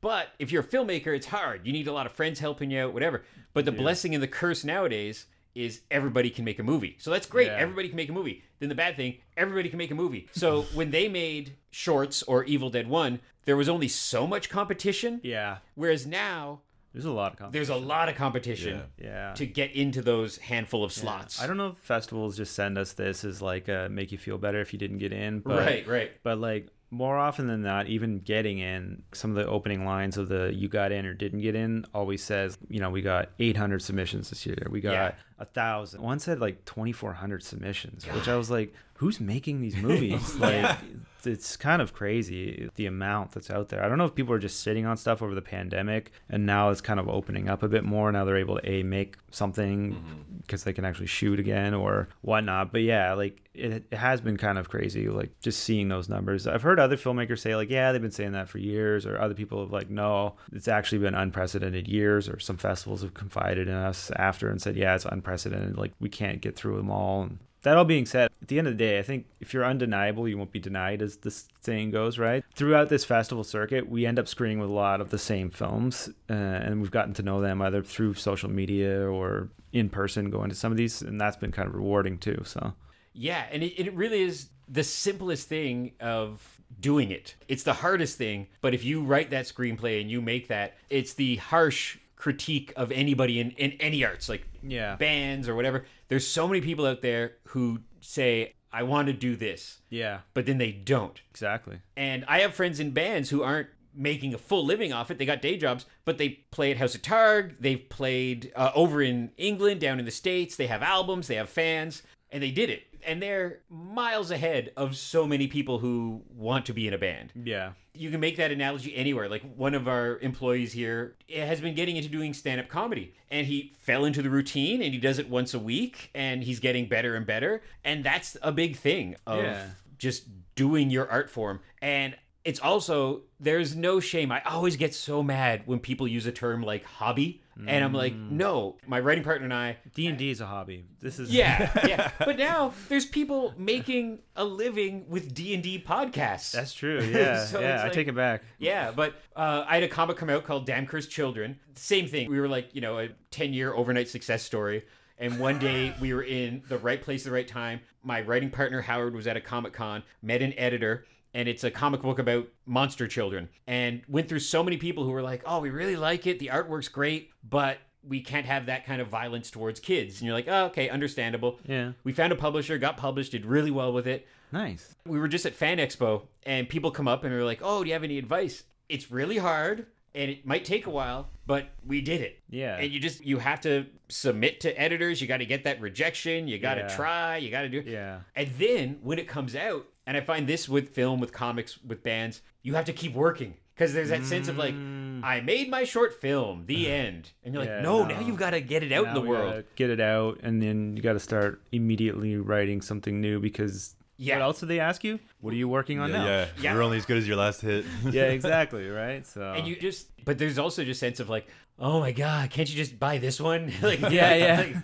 [0.02, 1.66] But if you're a filmmaker, it's hard.
[1.66, 3.24] You need a lot of friends helping you out, whatever.
[3.54, 6.96] But the blessing and the curse nowadays is everybody can make a movie.
[7.00, 7.48] So that's great.
[7.48, 7.58] Yeah.
[7.58, 8.44] Everybody can make a movie.
[8.60, 10.28] Then the bad thing, everybody can make a movie.
[10.32, 15.20] So when they made Shorts or Evil Dead 1, there was only so much competition.
[15.24, 15.58] yeah.
[15.76, 16.62] Whereas now,
[16.94, 17.52] There's a lot of competition.
[17.68, 19.06] there's a lot of competition Yeah.
[19.30, 19.34] yeah.
[19.34, 21.42] to get into those handful of slots.
[21.42, 24.38] I don't know if festivals just send us this as like uh, make you feel
[24.38, 26.12] better if you didn't get in, but Right, right.
[26.24, 30.30] but like more often than not, even getting in, some of the opening lines of
[30.30, 33.82] the "you got in" or "didn't get in" always says, you know, we got 800
[33.82, 35.12] submissions this year, we got Yeah.
[35.40, 36.04] a thousand.
[36.04, 40.36] One said like 2,400 submissions, which I was like, who's making these movies?
[40.40, 40.78] like, Yeah.
[41.26, 43.84] It's kind of crazy the amount that's out there.
[43.84, 46.70] I don't know if people are just sitting on stuff over the pandemic, and now
[46.70, 48.12] it's kind of opening up a bit more.
[48.12, 50.38] Now they're able to a make something mm-hmm.
[50.42, 52.72] because they can actually shoot again or whatnot.
[52.72, 56.48] But yeah, like it, it has been kind of crazy, like just seeing those numbers.
[56.48, 59.34] I've heard other filmmakers say like, yeah, they've been saying that for years, or other
[59.34, 62.28] people have like, no, it's actually been unprecedented years.
[62.28, 65.78] Or some festivals have confided in us after and said, yeah, it's unprecedented.
[65.78, 67.24] Like we can't get through them all.
[67.24, 69.66] And that all being said, at the end of the day, I think if you're
[69.66, 72.44] undeniable, you won't be denied, as the saying goes, right?
[72.56, 76.10] Throughout this festival circuit, we end up screening with a lot of the same films,
[76.30, 80.50] uh, and we've gotten to know them either through social media or in person going
[80.50, 82.42] to some of these, and that's been kind of rewarding too.
[82.46, 82.74] So,
[83.14, 87.36] Yeah, and it, it really is the simplest thing of doing it.
[87.48, 91.14] It's the hardest thing, but if you write that screenplay and you make that, it's
[91.14, 94.96] the harsh critique of anybody in, in any arts, like Yeah.
[94.96, 95.84] bands or whatever.
[96.08, 100.46] There's so many people out there who say, I want to do this, yeah, but
[100.46, 101.20] then they don't.
[101.30, 101.80] exactly.
[101.98, 105.18] And I have friends in bands who aren't making a full living off it.
[105.18, 107.56] They got day jobs, but they play at House of Targ.
[107.60, 110.56] They've played uh, over in England, down in the States.
[110.56, 112.84] They have albums, they have fans, and they did it.
[113.06, 117.32] And they're miles ahead of so many people who want to be in a band.
[117.36, 117.74] Yeah.
[117.94, 119.30] You can make that analogy anywhere.
[119.30, 123.14] Like one of our employees here eh, has been getting into doing stand up comedy
[123.30, 126.60] and he fell into the routine and he does it once a week and he's
[126.60, 127.62] getting better and better.
[127.84, 129.66] And that's a big thing of Yeah.
[130.00, 130.24] just
[130.56, 131.60] doing your art form.
[131.82, 134.32] And it's also, there's no shame.
[134.32, 137.43] I always get so mad when people use a term like hobby.
[137.56, 140.86] And I'm like, no, my writing partner and I, D and D is a hobby.
[141.00, 142.12] This is yeah, yeah.
[142.20, 146.52] But now there's people making a living with D and D podcasts.
[146.52, 147.00] That's true.
[147.14, 147.76] Yeah, So yeah.
[147.76, 148.44] it's I take it back.
[148.58, 151.60] Yeah, but uh, I had a comic come out called Damn Cursed Children.
[151.76, 152.30] Same thing.
[152.30, 154.86] We were like, you know, a 10 year overnight success story.
[155.20, 157.82] And one day we were in the right place at the right time.
[158.04, 161.72] My writing partner, Howard, was at a Comic Con, met an editor, and it's a
[161.72, 163.50] comic book about monster children.
[163.68, 166.40] And went through so many people who were like, oh, we really like it.
[166.40, 170.20] The artwork's great, but we can't have that kind of violence towards kids.
[170.20, 171.60] And you're like, oh, okay, understandable.
[171.66, 171.94] Yeah.
[172.04, 174.94] We found a publisher, got published, did really well with it Nice.
[175.08, 177.88] we were just at Fan Expo and people come up and they're like, "Oh, do
[177.88, 182.02] you have any advice?" It's really hard and it might take a while, but we
[182.02, 182.40] did it.
[182.52, 182.76] Yeah.
[182.78, 186.48] And you just you have to submit to editors, you got to get that rejection,
[186.48, 186.88] you got to Yeah.
[186.96, 187.88] try, you got to do it.
[187.88, 188.20] Yeah.
[188.36, 192.04] And then when it comes out, and I find this with film, with comics, with
[192.04, 195.84] bands, you have to keep working because there's that sense of like, I made my
[195.84, 197.78] short film, the end, and you're like, Mm.
[197.78, 198.16] Yeah, no, no.
[198.16, 199.64] now you've got to get it out in the world.
[199.76, 203.96] Get it out, and then you got to start immediately writing something new because.
[204.18, 204.36] Yeah.
[204.38, 205.20] What else did they ask you?
[205.42, 206.26] What are you working on yeah, now?
[206.26, 206.48] yeah.
[206.62, 206.74] Yeah.
[206.74, 207.84] You're only as good as your last hit.
[208.12, 208.88] Yeah, exactly.
[208.88, 209.26] Right.
[209.26, 209.42] So.
[209.54, 211.48] and you just but there's also just sense of like
[211.80, 214.58] oh my god can't you just buy this one like Yeah, yeah.
[214.58, 214.84] like, Come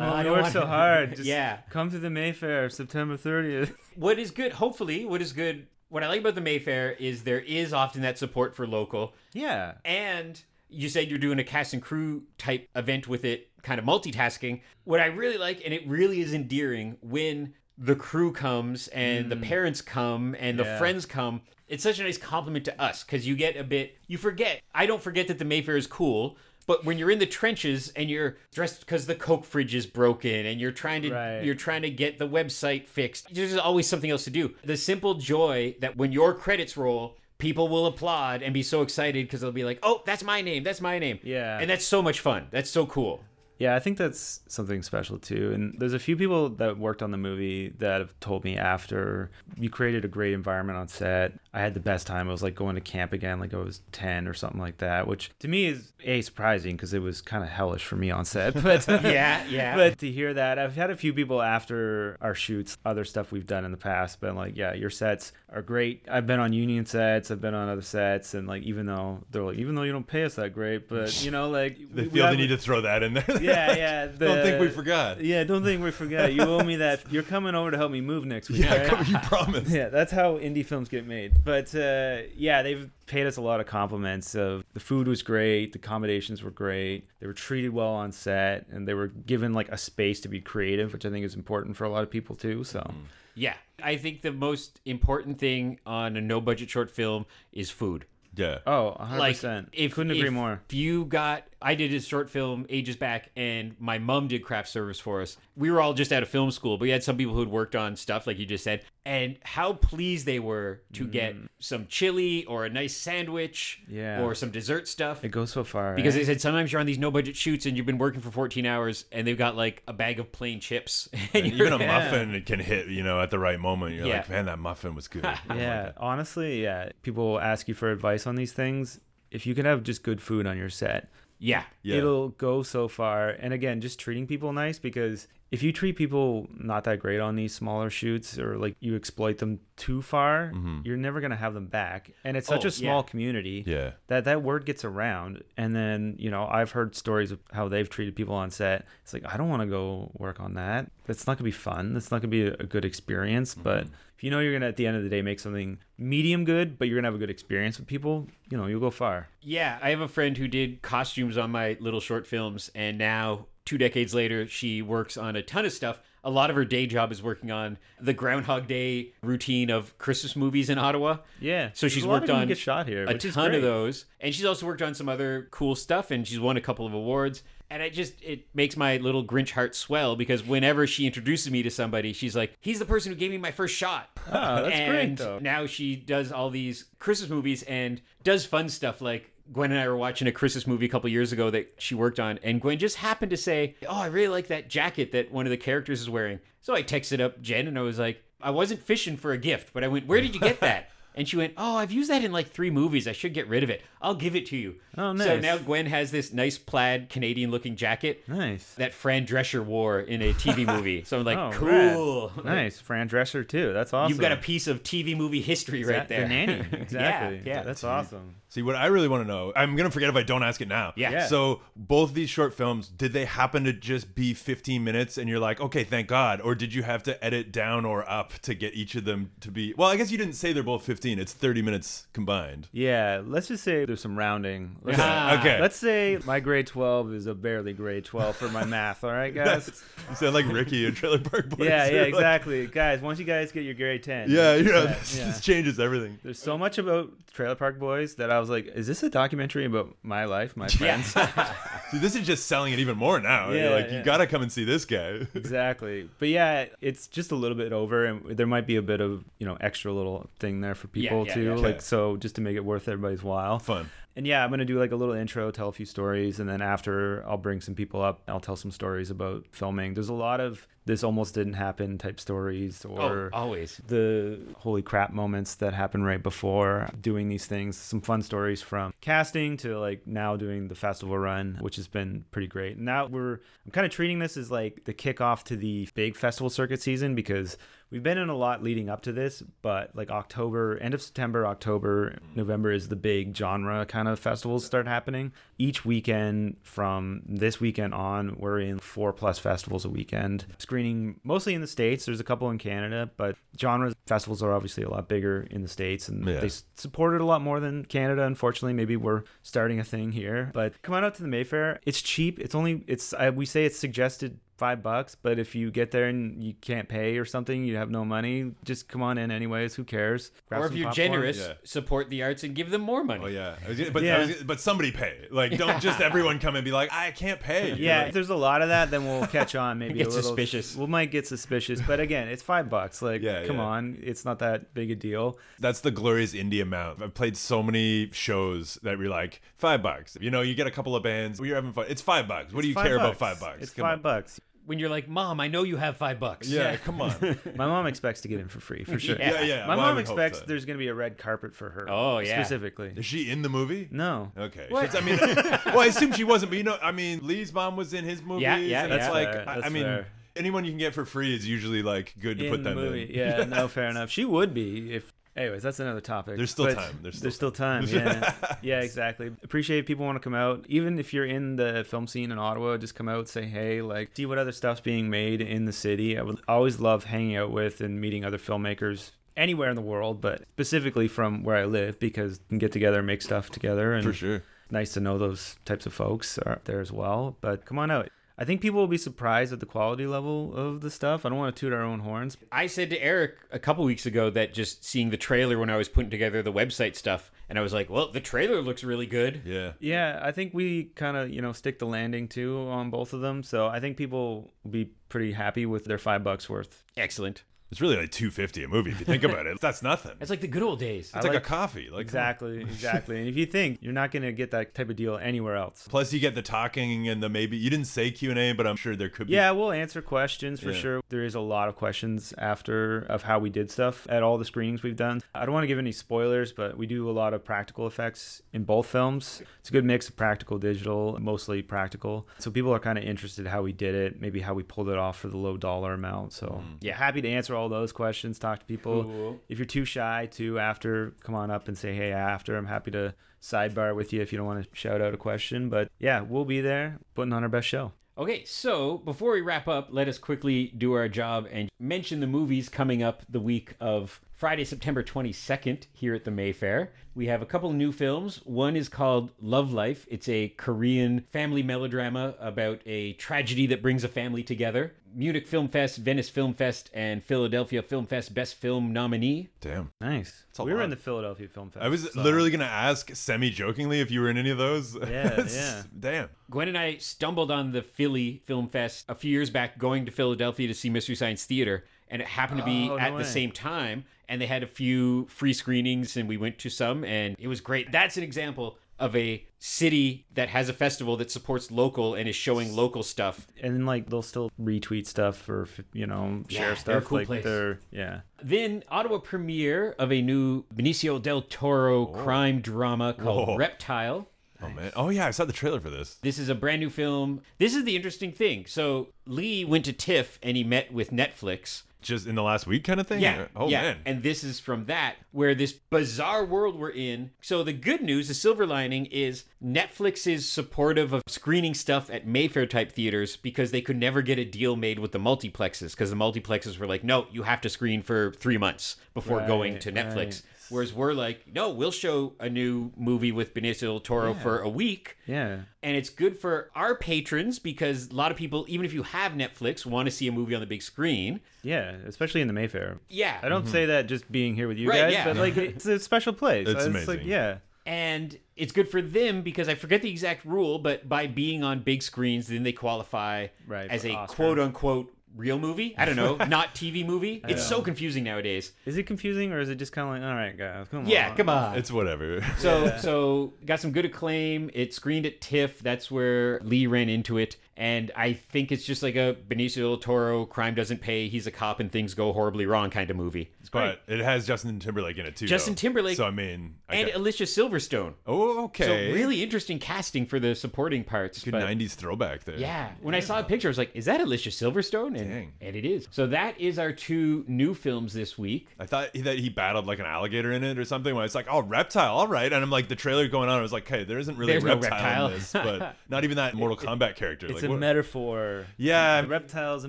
[0.00, 1.10] "Oh, on, I don't work want so to." hard.
[1.16, 3.74] Just yeah Come to the Mayfair, September 30th.
[3.96, 7.40] what is good hopefully what is good what i like about the mayfair is there
[7.40, 9.72] is often that support for local Yeah.
[9.84, 13.84] and you said you're doing a cast and crew type event with it kind of
[13.84, 19.30] multitasking what i really like and it really is endearing when the crew comes and
[19.32, 20.78] the parents come and the Mm.
[20.78, 24.16] Friends come it's such a nice compliment to us because you get a bit you
[24.18, 27.92] forget i don't forget that the mayfair is cool but when you're in the trenches
[27.96, 31.44] and you're dressed because the coke fridge is broken and you're trying to Right.
[31.44, 35.14] you're trying to get the website fixed there's always something else to do the simple
[35.14, 39.50] joy that when your credits roll people will applaud and be so excited because they'll
[39.52, 41.58] be like oh that's my name that's my name Yeah.
[41.58, 43.24] and that's so much fun that's so cool
[43.60, 45.52] Yeah, I think that's something special too.
[45.54, 49.30] And there's a few people that worked on the movie that have told me after
[49.56, 51.34] you created a great environment on set.
[51.54, 52.28] I had the best time.
[52.28, 55.06] It was like going to camp again, like I was 10 or something like that,
[55.06, 58.24] which to me is a surprising because it was kind of hellish for me on
[58.24, 58.54] set.
[58.62, 59.76] But Yeah, yeah.
[59.76, 63.46] But to hear that, I've had a few people after our shoots, other stuff we've
[63.46, 66.06] done in the past, been like, yeah, your sets are great.
[66.10, 69.42] I've been on union sets, I've been on other sets, and like even though they're
[69.42, 72.08] like, even though you don't pay us that great, but you know, like They we-
[72.08, 73.24] we feel they have- need to throw that in there.
[73.42, 73.76] yeah, yeah.
[73.76, 74.06] Yeah.
[74.18, 75.20] Don't think we forgot.
[75.20, 76.32] Yeah, don't think we forgot.
[76.32, 77.00] You owe me that.
[77.10, 78.62] You're coming over to help me move next week.
[78.62, 79.08] Yeah, right?
[79.08, 79.70] you promised.
[79.70, 81.44] Yeah, that's how indie films get made.
[81.44, 84.34] But uh, yeah, they've paid us a lot of compliments.
[84.34, 88.66] Of the food was great, the accommodations were great, they were treated well on set,
[88.70, 91.76] and they were given like a space to be creative, which I think is important
[91.76, 92.64] for a lot of people too.
[92.64, 93.04] So Mm-hmm.
[93.34, 98.04] Yeah, I think the most important thing on a no budget short film is food.
[98.36, 98.58] Yeah.
[98.66, 99.68] oh, 100 Like, percent.
[99.72, 100.60] if Couldn't agree if more.
[100.68, 101.44] If you got.
[101.62, 105.36] I did a short film ages back, and my mom did craft service for us.
[105.60, 107.50] We were all just out of film school, but we had some people who had
[107.50, 111.48] worked on stuff, like you just said, and how pleased they were to get mm.
[111.58, 114.22] some chili or a nice sandwich, Yeah.
[114.22, 115.22] or some dessert stuff.
[115.22, 116.20] It goes so far Because right?
[116.20, 118.64] they said sometimes you're on these no budget shoots and you've been working for 14
[118.64, 121.08] hours and they've got like a bag of plain chips.
[121.34, 123.96] And And you're- even a muffin can hit, you know, at the right moment.
[123.96, 124.16] You're Yeah.
[124.16, 125.24] like, man, that muffin was good.
[125.54, 126.88] yeah, honestly, yeah.
[127.02, 128.98] People ask you for advice on these things.
[129.30, 131.64] If you can have just good food on your set, yeah.
[131.82, 131.96] Yeah.
[131.96, 133.28] it'll go so far.
[133.28, 137.34] And again, just treating people nice because if you treat people not that great on
[137.34, 140.80] these smaller shoots or like you exploit them too far, mm-hmm.
[140.84, 142.12] you're never gonna have them back.
[142.22, 143.10] And it's such Oh, a small yeah.
[143.10, 143.92] community Yeah.
[144.06, 145.42] that that word gets around.
[145.56, 148.86] And then you know I've heard stories of how they've treated people on set.
[149.02, 150.90] It's like I don't want to go work on that.
[151.06, 151.94] That's not gonna be fun.
[151.94, 153.54] That's not gonna be a, a good experience.
[153.54, 153.62] Mm-hmm.
[153.64, 153.86] But
[154.16, 156.78] if you know you're gonna at the end of the day make something medium good,
[156.78, 159.28] but you're gonna have a good experience with people, you know you'll go far.
[159.40, 159.78] Yeah.
[159.82, 163.78] I have a friend who did costumes on my little short films and now, two
[163.78, 166.00] decades later, she works on a ton of stuff.
[166.24, 170.34] A lot of her day job is working on the Groundhog Day routine of Christmas
[170.34, 171.18] movies in Ottawa.
[171.40, 171.70] Yeah.
[171.72, 174.82] So she's worked on get shot here, a ton of those, and she's also worked
[174.82, 177.44] on some other cool stuff, and she's won a couple of awards.
[177.70, 181.62] And I just it makes my little Grinch heart swell because whenever she introduces me
[181.62, 184.90] to somebody, she's like, "He's the person who gave me my first shot." Oh, that's
[184.90, 185.38] great, though.
[185.38, 189.30] Now she does all these Christmas movies and does fun stuff like.
[189.52, 192.20] Gwen and I were watching a Christmas movie a couple years ago that she worked
[192.20, 195.46] on, and Gwen just happened to say, "Oh, I really like that jacket that one
[195.46, 198.50] of the characters is wearing." So I texted up Jen and I was like, "I
[198.50, 201.36] wasn't fishing for a gift, but I went, where did you get that?" And she
[201.36, 203.08] went, "Oh, I've used that in like three movies.
[203.08, 203.82] I should get rid of it.
[204.00, 205.42] I'll give it to you." Oh, So nice.
[205.42, 208.74] now Gwen has this nice plaid Canadian-looking jacket Nice.
[208.74, 211.02] that Fran Drescher wore in a TV movie.
[211.02, 212.44] So I'm like, Oh, "Cool, rad.
[212.44, 212.78] Nice.
[212.80, 213.72] Fran Drescher too.
[213.72, 214.10] That's awesome.
[214.12, 216.64] You've got a piece of TV movie history right Exact- there." The nanny.
[216.80, 217.42] Exactly.
[217.44, 218.36] yeah, That's awesome.
[218.50, 220.60] See, what I really want to know, I'm going to forget if I don't ask
[220.60, 220.92] it now.
[220.96, 221.10] Yeah.
[221.12, 221.26] Yeah.
[221.28, 225.38] So, both these short films, did they happen to just be 15 minutes and you're
[225.38, 226.40] like, okay, thank God?
[226.40, 229.52] Or did you have to edit down or up to get each of them to
[229.52, 229.72] be.
[229.76, 232.66] Well, I guess you didn't say they're both 15, it's 30 minutes combined.
[232.72, 234.76] Yeah, let's just say there's some rounding.
[234.82, 235.38] Let's, Ah.
[235.38, 235.60] Okay.
[235.60, 239.32] let's say my grade 12 is a barely grade 12 for my math, all right,
[239.34, 239.70] guys?
[240.10, 241.68] You sound like Ricky in Trailer Park Boys.
[241.68, 242.66] yeah, yeah, You're like- exactly.
[242.66, 244.28] guys, once you guys get your grade 10.
[244.28, 245.26] yeah, you know, yeah, this, yeah.
[245.26, 246.18] this changes everything.
[246.24, 249.64] There's so much about Trailer Park Boys that I was like, is this a documentary
[249.64, 251.06] about my life, my friends?
[251.90, 253.50] See, this is just selling it even more now.
[253.50, 253.98] Yeah, You're like, yeah.
[253.98, 255.26] you got to come and see this guy.
[255.34, 256.08] exactly.
[256.18, 259.24] But yeah, it's just a little bit over, and there might be a bit of
[259.38, 261.42] you know extra little thing there for people yeah, too.
[261.42, 261.54] yeah.
[261.54, 263.58] Like so, just to make it worth everybody's while.
[263.58, 263.90] Fun.
[264.16, 266.62] And yeah, I'm gonna do like a little intro, tell a few stories, and then
[266.62, 268.22] after I'll bring some people up.
[268.28, 269.94] I'll tell some stories about filming.
[269.94, 273.80] There's a lot of this almost didn't happen type stories, or Oh, or always.
[273.86, 277.76] the holy crap moments that happen right before doing these things.
[277.76, 282.24] Some fun stories from casting to like now doing the festival run, which has been
[282.30, 282.78] pretty great.
[282.78, 286.50] Now we're I'm kind of treating this as like the kickoff to the big festival
[286.50, 287.56] circuit season because
[287.90, 291.46] we've been in a lot leading up to this, but like October, end of September,
[291.46, 295.32] October, November is the big genre kind of festivals start happening.
[295.60, 301.52] Each weekend from this weekend on, we're in four plus festivals a weekend, screening mostly
[301.52, 302.06] in the States.
[302.06, 305.68] There's a couple in Canada, but genre festivals are obviously a lot bigger in the
[305.68, 306.40] States and Yeah.
[306.40, 308.22] they support it a lot more than Canada.
[308.22, 311.78] Unfortunately, maybe we're starting a thing here, but come on out to the Mayfair.
[311.84, 312.38] It's cheap.
[312.40, 315.16] It's only, it's, I, we say it's suggested five bucks.
[315.20, 318.52] But if you get there and you can't pay or something, you have no money,
[318.64, 319.74] just come on in anyways.
[319.74, 320.30] Who cares?
[320.48, 321.06] Grab or if you're popcorn.
[321.12, 321.54] generous, Yeah.
[321.64, 323.24] support the arts and give them more money.
[323.24, 324.18] Oh yeah, I was gonna- but Yeah.
[324.26, 325.26] was but somebody pay.
[325.30, 327.68] Like, don't just everyone come and be like, I can't pay.
[327.70, 329.78] You're Yeah, like, if there's a lot of that, then we'll catch on.
[329.78, 330.76] Maybe Get a little suspicious.
[330.76, 333.00] We might get suspicious, but again, it's five bucks.
[333.02, 333.62] Like, Yeah, come yeah.
[333.62, 335.38] on, it's not that big a deal.
[335.58, 337.02] That's the glorious indie amount.
[337.02, 340.18] I've played so many shows that we're like five bucks.
[340.20, 341.40] You know, you get a couple of bands.
[341.40, 341.86] You're having fun.
[341.88, 342.52] It's five bucks.
[342.52, 343.62] What do you Five care about five bucks?
[343.62, 344.02] It's Come five on.
[344.02, 344.40] bucks.
[344.70, 346.46] When you're like, Mom, I know you have five bucks.
[346.48, 347.12] Yeah, come on.
[347.56, 349.16] My mom expects to get in for free, for sure.
[349.18, 349.32] Yeah.
[349.32, 349.66] yeah, yeah.
[349.66, 350.44] My well, I mom would hope expects so.
[350.46, 351.86] there's going to be a red carpet for her.
[351.90, 352.40] Oh, yeah.
[352.40, 352.92] Specifically.
[352.94, 353.88] Is she in the movie?
[353.90, 354.30] No.
[354.38, 354.66] Okay.
[354.68, 354.86] What?
[354.86, 355.18] 'Cause, I mean,
[355.66, 358.22] well, I assume she wasn't, but you know, I mean, Lee's mom was in his
[358.22, 358.42] movies.
[358.42, 359.10] Yeah, yeah, and it's yeah.
[359.10, 360.06] like, Fair, I, that's I mean, fair.
[360.36, 362.78] anyone you can get for free is usually like good to in put the them
[362.78, 363.02] movie.
[363.12, 363.12] in.
[363.12, 364.08] Yeah, no, fair enough.
[364.10, 365.12] She would be if.
[365.36, 366.36] Anyways, that's another topic.
[366.36, 366.98] There's still But time.
[367.02, 367.86] There's There's still still time.
[367.86, 369.28] Yeah, yeah, exactly.
[369.44, 370.64] Appreciate people want to come out.
[370.68, 374.10] Even if you're in the film scene in Ottawa, just come out, say hey, like
[374.16, 376.18] see what other stuff's being made in the city.
[376.18, 380.20] I would always love hanging out with and meeting other filmmakers anywhere in the world,
[380.20, 383.94] but specifically from where I live because we can get together and make stuff together.
[383.94, 384.42] And For sure.
[384.70, 387.36] nice to know those types of folks are there as well.
[387.40, 388.08] But come on out.
[388.40, 391.26] I think people will be surprised at the quality level of the stuff.
[391.26, 392.38] I don't want to toot our own horns.
[392.50, 395.76] I said to Eric a couple weeks ago that just seeing the trailer when I
[395.76, 399.04] was putting together the website stuff, and I was like, well, the trailer looks really
[399.04, 399.42] good.
[399.44, 399.72] Yeah.
[399.78, 403.20] Yeah, I think we kind of, you know, stick the landing too on both of
[403.20, 403.42] them.
[403.42, 406.82] So I think people will be pretty happy with their five bucks worth.
[406.96, 407.42] Excellent.
[407.70, 409.60] It's really like two fifty a movie if you think about it.
[409.60, 410.12] That's nothing.
[410.20, 411.12] It's like the good old days.
[411.14, 411.88] It's I like, a coffee.
[411.90, 412.00] Like.
[412.00, 413.18] Exactly, exactly.
[413.18, 415.86] and if you think you're not going to get that type of deal anywhere else.
[415.88, 417.56] Plus, you get the talking and the maybe.
[417.56, 419.34] You didn't say Q and A, but I'm sure there could be.
[419.34, 420.78] Yeah, we'll answer questions for Yeah.
[420.78, 421.00] sure.
[421.08, 424.44] There is a lot of questions after of how we did stuff at all the
[424.44, 425.22] screenings we've done.
[425.34, 428.42] I don't want to give any spoilers, but we do a lot of practical effects
[428.52, 429.42] in both films.
[429.60, 432.26] It's a good mix of practical, digital, mostly practical.
[432.38, 434.98] So people are kind of interested how we did it, maybe how we pulled it
[434.98, 436.32] off for the low dollar amount.
[436.32, 436.76] So mm.
[436.80, 438.38] yeah, happy to answer all those questions.
[438.38, 439.04] Talk to people.
[439.04, 439.40] Cool.
[439.48, 442.56] If you're too shy to after, come on up and say hey after.
[442.56, 445.68] I'm happy to sidebar with you if you don't want to shout out a question.
[445.68, 447.92] But yeah, we'll be there putting on our best show.
[448.18, 452.26] Okay, so before we wrap up, let us quickly do our job and mention the
[452.26, 456.92] movies coming up the week of Friday, September 22nd here at the Mayfair.
[457.14, 458.36] We have a couple new films.
[458.46, 460.06] One is called Love Life.
[460.08, 464.94] It's a Korean family melodrama about a tragedy that brings a family together.
[465.14, 469.50] Munich Film Fest, Venice Film Fest, and Philadelphia Film Fest Best Film nominee.
[469.60, 469.92] Damn.
[470.00, 470.44] Nice.
[470.58, 471.84] a we were in the Philadelphia Film Fest.
[471.84, 474.96] I was so- literally gonna ask semi jokingly if you were in any of those.
[474.96, 475.82] Yeah, yeah.
[475.98, 476.28] Damn.
[476.50, 480.10] Gwen and I stumbled on the Philly Film Fest a few years back going to
[480.10, 483.18] Philadelphia to see Mystery Science Theater, and it happened to be Oh, no at way.
[483.18, 484.04] the same time.
[484.30, 487.60] And they had a few free screenings, and we went to some, and it was
[487.60, 487.92] great.
[487.92, 492.36] That's an example of a city that has a festival that supports local and is
[492.36, 493.46] showing local stuff.
[493.62, 497.04] and then like they'll still retweet stuff or you know Yeah, share they're a stuff
[497.06, 497.44] cool like place.
[497.44, 498.20] they're yeah.
[498.42, 502.22] Then Ottawa premiere of a new Benicio del Toro oh.
[502.22, 503.56] crime drama called Whoa.
[503.56, 504.28] Reptile.
[504.62, 504.92] Oh man.
[504.94, 506.16] Oh yeah, I saw the trailer for this.
[506.20, 507.40] This is a brand new film.
[507.58, 508.66] This is the interesting thing.
[508.66, 511.82] So Lee went to TIFF and he met with Netflix.
[512.02, 513.20] Just in the last week, kind of thing.
[513.20, 513.46] Yeah.
[513.54, 513.82] Oh yeah.
[513.82, 513.98] man.
[514.06, 517.30] And this is from that, where this bizarre world we're in.
[517.40, 522.26] So the good news, the silver lining, is Netflix is supportive of screening stuff at
[522.26, 526.10] Mayfair type theaters because they could never get a deal made with the multiplexes because
[526.10, 529.92] the multiplexes were like, no, you have to screen for three months before going to
[529.92, 530.16] Netflix.
[530.16, 530.42] right.
[530.70, 534.68] Whereas we're like, no, we'll show a new movie with Benicio del Toro for a
[534.68, 535.60] week Yeah.
[535.82, 539.32] and it's good for our patrons because a lot of people even if you have
[539.32, 542.98] netflix want to see a movie on the big screen Yeah, especially in the Mayfair.
[543.08, 543.72] yeah I don't mm-hmm.
[543.72, 545.24] say that just being here with you Right, guys, yeah.
[545.24, 546.68] but like it's a special place.
[546.68, 547.28] It's like amazing.
[547.28, 547.56] yeah.
[547.86, 551.80] and it's good for them because i forget the exact rule but by being on
[551.80, 554.34] big screens then they qualify Right, as a Oscar.
[554.36, 558.96] quote unquote real movie i don't know not tv movie it's so confusing nowadays Is
[558.98, 561.36] it confusing or is it just kind of like, all right, guys, come yeah on.
[561.36, 562.42] come on it's whatever.
[562.58, 564.70] So so got some good acclaim.
[564.74, 565.80] It screened at TIFF.
[565.80, 567.56] That's where Lee ran into it.
[567.80, 571.28] And I think it's just like a Benicio del Toro crime doesn't pay.
[571.28, 573.50] He's a cop and things go horribly wrong kind of movie.
[573.72, 575.46] but it has Justin Timberlake in it too.
[575.46, 575.78] Justin though.
[575.78, 578.14] Timberlake So I mean, I And got- Alicia Silverstone.
[578.26, 578.84] oh okay.
[578.84, 581.42] So really interesting casting for the supporting parts.
[581.42, 582.58] good but- '90s throwback there.
[582.58, 582.90] yeah.
[583.00, 585.52] When I saw a picture, I was like, "Is that Alicia Silverstone?" And, Dang.
[585.62, 586.06] and it is.
[586.10, 588.68] So that is our two new films this week.
[588.78, 591.14] I thought that he battled like an alligator in it or something.
[591.14, 592.52] When it's like, oh, reptile, all right.
[592.52, 594.64] And I'm like, the trailer going on, I was like, "Hey, there isn't really There's
[594.64, 595.26] a no reptile, reptile.
[595.28, 597.46] in this, but not even that Mortal Kombat character.
[597.46, 598.66] It's like, a metaphor.
[598.76, 599.22] Yeah.
[599.22, 599.88] The reptile's a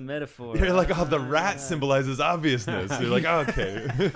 [0.00, 0.56] metaphor.
[0.56, 2.92] You're like, oh, the rat symbolizes obviousness.
[3.00, 3.86] You're like, okay,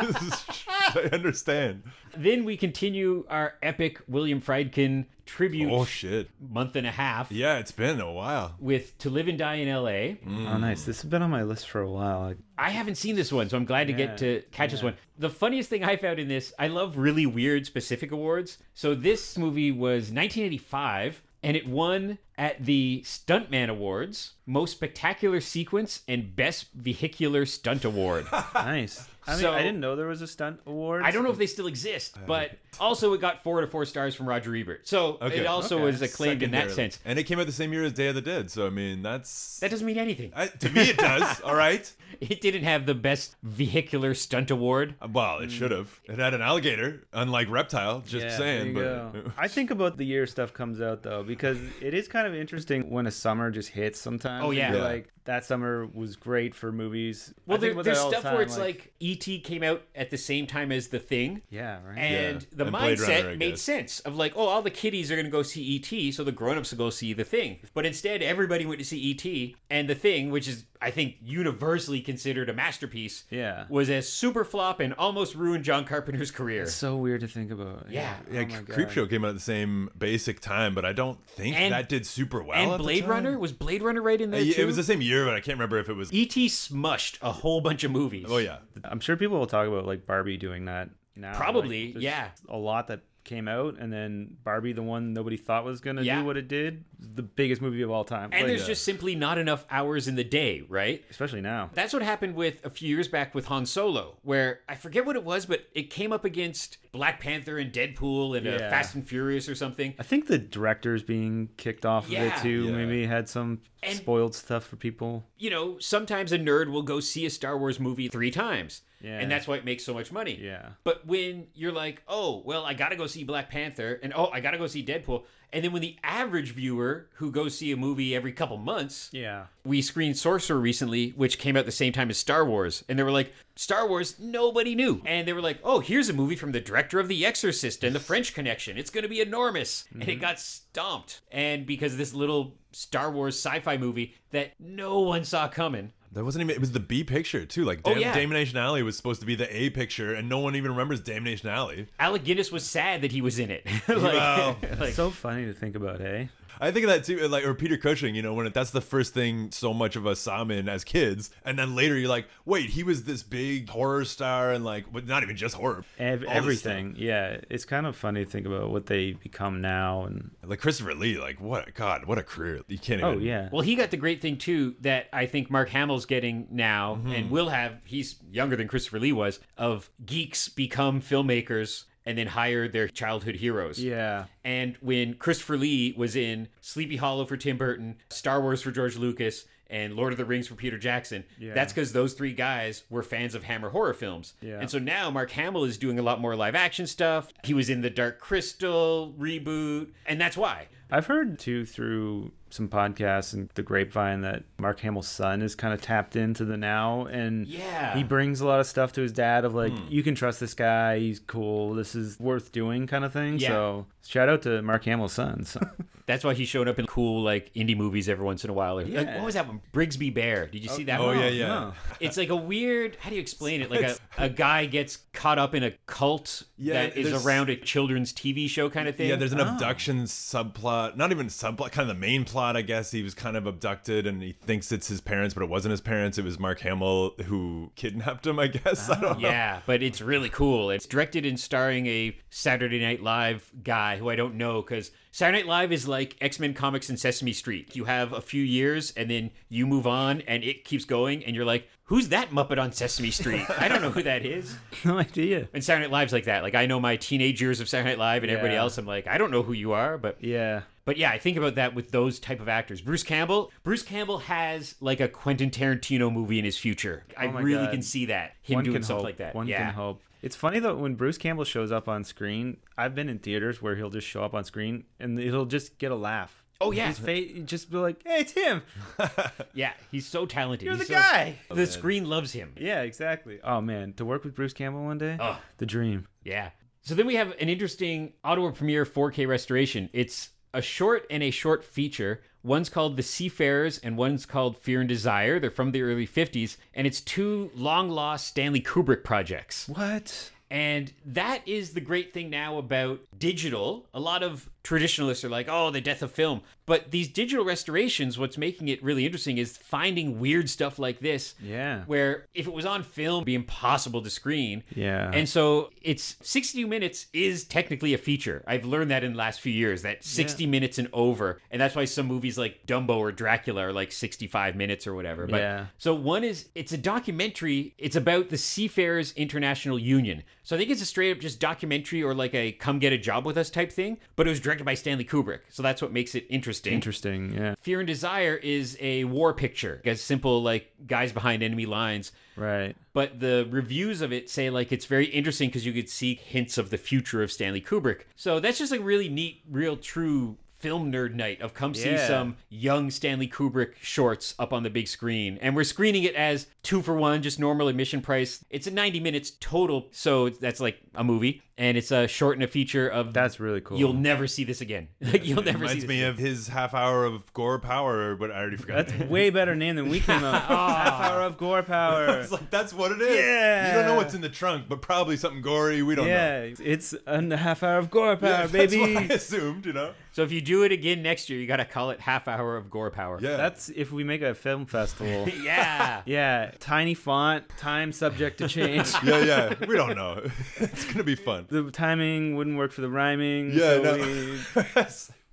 [0.68, 1.82] I understand.
[2.16, 6.30] Then we continue our epic William Friedkin tribute Oh shit.
[6.40, 8.54] month and a half Yeah, it's been a while.
[8.60, 10.18] with To Live and Die in L.A.
[10.24, 10.84] Oh, nice.
[10.84, 12.20] This has been on my list for a while.
[12.20, 14.82] Like, I haven't seen this one, so I'm glad to Yeah, get to catch this
[14.84, 14.94] one.
[15.18, 18.58] The funniest thing I found in this, I love really weird specific awards.
[18.74, 26.03] So this movie was 1985, and it won at the Stuntman Awards, Most Spectacular Sequence
[26.09, 28.26] and Best Vehicular Stunt Award.
[28.55, 29.09] nice.
[29.26, 31.02] I mean, So- I didn't know there was a stunt award.
[31.04, 33.84] I don't know if they still exist, uh, but also it got four to four
[33.84, 34.86] stars from Roger Ebert.
[34.86, 35.38] So Okay.
[35.40, 35.84] it also Okay.
[35.84, 36.98] was acclaimed in that sense.
[37.04, 39.02] And it came out the same year as Day of the Dead, so I mean
[39.02, 40.32] that's That doesn't mean anything.
[40.34, 41.40] I, to me it does.
[41.44, 41.90] all right.
[42.20, 44.94] It didn't have the best vehicular stunt award.
[45.02, 45.50] Uh, well, it hmm.
[45.50, 46.00] should have.
[46.04, 48.00] It had an alligator, unlike reptile.
[48.06, 49.32] Just Yeah, saying, there but go.
[49.38, 52.90] I think about the year stuff comes out though, because it is kind of interesting
[52.90, 54.44] when a summer just hits sometimes.
[54.44, 54.74] Oh, yeah.
[54.74, 54.82] Yeah.
[54.84, 57.32] Like that summer was great for movies.
[57.46, 59.40] Well, there, there's that all the stuff where it's like, E.T.
[59.40, 61.42] came out at the same time as The Thing.
[61.50, 61.98] yeah, right.
[61.98, 62.48] And Yeah.
[62.52, 65.30] the And mindset Runner, made sense of like, oh, all the kiddies are going to
[65.30, 67.58] go see E.T., so the grown-ups will go see The Thing.
[67.74, 72.00] But instead, everybody went to see E.T., and The Thing, which is, I think, universally
[72.00, 73.64] considered a masterpiece, Yeah.
[73.68, 76.62] was a super flop and almost ruined John Carpenter's career.
[76.62, 77.86] It's so weird to think about.
[77.90, 78.14] Yeah.
[78.30, 78.72] yeah, Oh.
[78.72, 82.06] Creepshow came out at the same basic time, but I don't think And- that did
[82.06, 82.56] super well.
[82.58, 83.10] and at the Blade time.
[83.10, 84.62] Runner was Blade Runner right in there Uh, too.
[84.62, 86.12] It was the same year, but I can't remember if it was.
[86.12, 86.46] E.T.
[86.48, 88.26] smushed a whole bunch of movies.
[88.28, 91.34] Oh yeah, I'm sure people will talk about like Barbie doing that now.
[91.36, 92.28] Probably, Like, yeah.
[92.48, 96.20] A lot that came out, and then Barbie, the one nobody thought was gonna Yeah.
[96.20, 98.30] do what it did, the biggest movie of all time.
[98.32, 98.66] And Like, there's yeah.
[98.68, 101.04] just simply not enough hours in the day, right?
[101.10, 101.70] especially now.
[101.74, 105.16] That's what happened with a few years back with Han Solo, where I forget what
[105.16, 108.70] it was, but it came up against Black Panther and Deadpool and uh, Yeah.
[108.70, 109.94] Fast and Furious or something.
[109.99, 112.64] I think the director's being kicked off of it too.
[112.64, 112.72] Yeah.
[112.72, 115.24] Maybe had some And- spoiled stuff for people.
[115.38, 118.82] You know, sometimes a nerd will go see a Star Wars movie three times.
[119.03, 119.18] Yeah.
[119.20, 120.38] And that's why it makes so much money.
[120.42, 120.70] Yeah.
[120.82, 124.28] But when you're like, oh, well, I got to go see Black Panther, and oh,
[124.32, 125.24] I got to go see Deadpool.
[125.57, 129.46] And then when the average viewer who goes see a movie every couple months, Yeah.
[129.64, 133.02] we screened Sorcerer recently, which came out the same time as Star Wars, and they
[133.02, 135.00] were like, Star Wars, nobody knew.
[135.07, 137.94] And they were like, oh, here's a movie from the director of The Exorcist and
[137.94, 138.76] The French Connection.
[138.76, 139.86] It's going to be enormous.
[139.94, 140.11] And Mm-hmm.
[140.11, 141.22] it got stomped.
[141.32, 145.92] And because of this little Star Wars sci fi movie that no one saw coming.
[146.16, 146.54] That wasn't even.
[146.56, 147.64] It was the B picture too.
[147.64, 148.14] Like Oh, yeah.
[148.14, 151.48] Damnation Alley was supposed to be the A picture, and no one even remembers Damnation
[151.50, 151.86] Alley.
[152.00, 153.66] Alec Guinness was sad that he was in it.
[153.88, 154.56] like, Wow.
[154.80, 156.30] like, so funny to think about, hey?
[156.61, 158.14] I think of that too, like or Peter Cushing.
[158.14, 160.68] You know, when it, that's the first thing so much of us saw him in
[160.68, 164.64] as kids, and then later you're like, wait, he was this big horror star, and
[164.64, 166.94] like, but not even just horror, Ev- everything.
[166.96, 167.38] Yeah.
[167.50, 170.04] It's kind of funny to think about what they become now.
[170.04, 170.30] And.
[170.44, 171.74] Like Christopher Lee, like what?
[171.74, 172.61] God, what a career!
[172.68, 173.04] You can't even.
[173.14, 173.48] oh yeah.
[173.52, 177.12] Well, he got the great thing too that I think Mark Hamill's getting now Mm-hmm.
[177.12, 177.74] and will have.
[177.84, 179.40] He's younger than Christopher Lee was.
[179.59, 183.78] Of geeks become filmmakers and then hire their childhood heroes.
[183.82, 184.26] Yeah.
[184.44, 188.96] And when Christopher Lee was in Sleepy Hollow for Tim Burton, Star Wars for George
[188.96, 191.52] Lucas, and Lord of the Rings for Peter Jackson, Yeah.
[191.52, 194.34] that's because those three guys were fans of Hammer horror films.
[194.40, 194.61] Yeah.
[194.61, 197.32] And so now Mark Hamill is doing a lot more live action stuff.
[197.42, 200.68] He was in the Dark Crystal reboot, and that's why.
[200.88, 205.74] I've heard too through some podcasts and the grapevine that Mark Hamill's son is kind
[205.74, 207.94] of tapped into the now and Yeah.
[207.97, 209.86] he brings a lot of stuff to his dad of like hmm.
[209.88, 213.49] you can trust this guy he's cool this is worth doing kind of thing Yeah.
[213.49, 215.61] so shout out to Mark Hamill's son so.
[216.07, 218.78] That's why he showed up in cool like indie movies every once in a while.
[218.78, 219.16] Or, like, Yeah.
[219.16, 219.61] what was that one?
[219.72, 220.47] Brigsby Bear.
[220.47, 221.18] Did you see that Oh one?
[221.18, 221.47] yeah, yeah.
[221.49, 221.72] no.
[221.99, 222.97] It's like a weird.
[223.01, 223.72] How do you explain it?
[223.72, 227.57] Like a, a guy gets caught up in a cult Yeah, that is around a
[227.57, 229.09] children's TV show kind of thing.
[229.09, 229.38] Yeah, there's Oh.
[229.38, 230.97] an abduction subplot.
[230.97, 232.90] Not even subplot, kind of the main plot, I guess.
[232.90, 235.80] He was kind of abducted and he thinks it's his parents, but it wasn't his
[235.80, 236.18] parents.
[236.18, 238.90] It was Mark Hamill who kidnapped him, I guess.
[238.90, 239.28] I don't know.
[239.28, 240.70] Yeah, but it's really cool.
[240.70, 245.38] It's directed and starring a Saturday Night Live guy who I don't know because Saturday
[245.38, 247.74] Night Live is like X Men comics and Sesame Street.
[247.74, 251.34] You have a few years and then you move on and it keeps going, and
[251.34, 253.44] you're like, who's that Muppet on Sesame Street?
[253.59, 254.57] I don't know who that is.
[254.84, 256.42] no idea And Saturday Night Live's like that.
[256.42, 259.07] Like I know my teenage years of Saturday Night Live, and everybody else, I'm like,
[259.07, 261.91] I don't know who you are, but yeah but yeah, I think about that with
[261.91, 262.80] those type of actors.
[262.80, 267.05] Bruce Campbell, Bruce Campbell has like a Quentin Tarantino movie in his future.
[267.11, 267.72] Oh I Oh my really God.
[267.72, 269.05] can see that him one doing can stuff hope.
[269.05, 269.34] like that.
[269.34, 269.66] One yeah.
[269.66, 270.01] can hope.
[270.22, 272.57] It's funny though when Bruce Campbell shows up on screen.
[272.78, 275.93] I've been in theaters where he'll just show up on screen and it'll just get
[275.93, 276.43] a laugh.
[276.59, 276.89] Oh, yeah.
[276.89, 278.62] his face just be like, "Hey, it's him.
[279.53, 280.64] Yeah, he's so talented.
[280.64, 282.55] You're He's the so- guy." The oh, screen loves him.
[282.59, 283.41] Yeah, exactly.
[283.45, 285.39] Oh man, to work with Bruce Campbell one day, Oh.
[285.59, 286.07] the dream.
[286.24, 286.51] Yeah.
[286.80, 289.91] So then we have an interesting Ottawa premiere 4K restoration.
[289.93, 292.22] It's a short and a short feature.
[292.42, 295.40] One's called The Seafarers and one's called Fear and Desire.
[295.40, 299.68] They're from the early 50s, and it's two long lost Stanley Kubrick projects.
[299.68, 300.30] What?
[300.51, 303.86] And that is the great thing now about digital.
[303.92, 306.40] A lot of traditionalists are like, oh, the death of film.
[306.66, 311.36] But these digital restorations, what's making it really interesting is finding weird stuff like this.
[311.40, 311.84] Yeah.
[311.86, 314.64] Where if it was on film, it'd be impossible to screen.
[314.74, 315.12] Yeah.
[315.14, 318.42] And so it's 60 minutes is technically a feature.
[318.48, 321.40] I've learned that in the last few years, that 60 minutes and over.
[321.52, 325.28] And that's why some movies like Dumbo or Dracula are like 65 minutes or whatever.
[325.28, 325.66] But Yeah.
[325.78, 327.74] so one is it's a documentary.
[327.78, 330.24] It's about the Seafarers International Union.
[330.42, 332.98] So I think it's a straight up just documentary or like a come get a
[332.98, 333.98] job with us type thing.
[334.16, 335.40] But it was directed by Stanley Kubrick.
[335.50, 336.72] So that's what makes it interesting.
[336.72, 337.32] Interesting.
[337.32, 337.54] Yeah.
[337.61, 342.12] Fear and Desire is a war picture, as simple like guys behind enemy lines.
[342.36, 342.76] Right.
[342.92, 346.59] But the reviews of it say like it's very interesting because you could see hints
[346.59, 348.02] of the future of Stanley Kubrick.
[348.14, 352.07] So that's just a really neat, real, true film nerd night of come see Yeah.
[352.07, 355.38] some young Stanley Kubrick shorts up on the big screen.
[355.40, 358.44] And we're screening it as two for one, just normal admission price.
[358.50, 361.42] It's a 90 minutes total, so that's like a movie.
[361.59, 363.78] And it's a short and a feature of That's really cool.
[363.78, 364.88] You'll never see this again.
[365.00, 366.11] Like you'll never see Reminds me again.
[366.11, 368.88] of his half hour of gore power, but I already forgot.
[368.88, 370.42] That's way better name than we came up.
[370.48, 372.20] Half hour of gore power.
[372.20, 373.16] it's like that's what it is.
[373.16, 373.68] Yeah.
[373.68, 375.82] You don't know what's in the trunk, but probably something gory.
[375.82, 376.54] We don't yeah, know.
[376.61, 378.76] it's a half hour of gore power, Yeah, baby.
[378.78, 379.92] That's what I assumed, you know.
[380.16, 382.56] So if you do it again next year, you got to call it half hour
[382.56, 383.18] of gore power.
[383.20, 383.36] Yeah.
[383.36, 385.28] That's if we make a film festival.
[385.42, 386.00] yeah.
[386.06, 388.90] yeah, tiny font, time subject to change.
[389.04, 389.54] yeah, yeah.
[389.68, 390.26] We don't know.
[390.56, 391.44] it's gonna be fun.
[391.50, 393.50] the timing wouldn't work for the rhyming.
[393.52, 394.62] Yeah, so no.
[394.64, 394.84] we-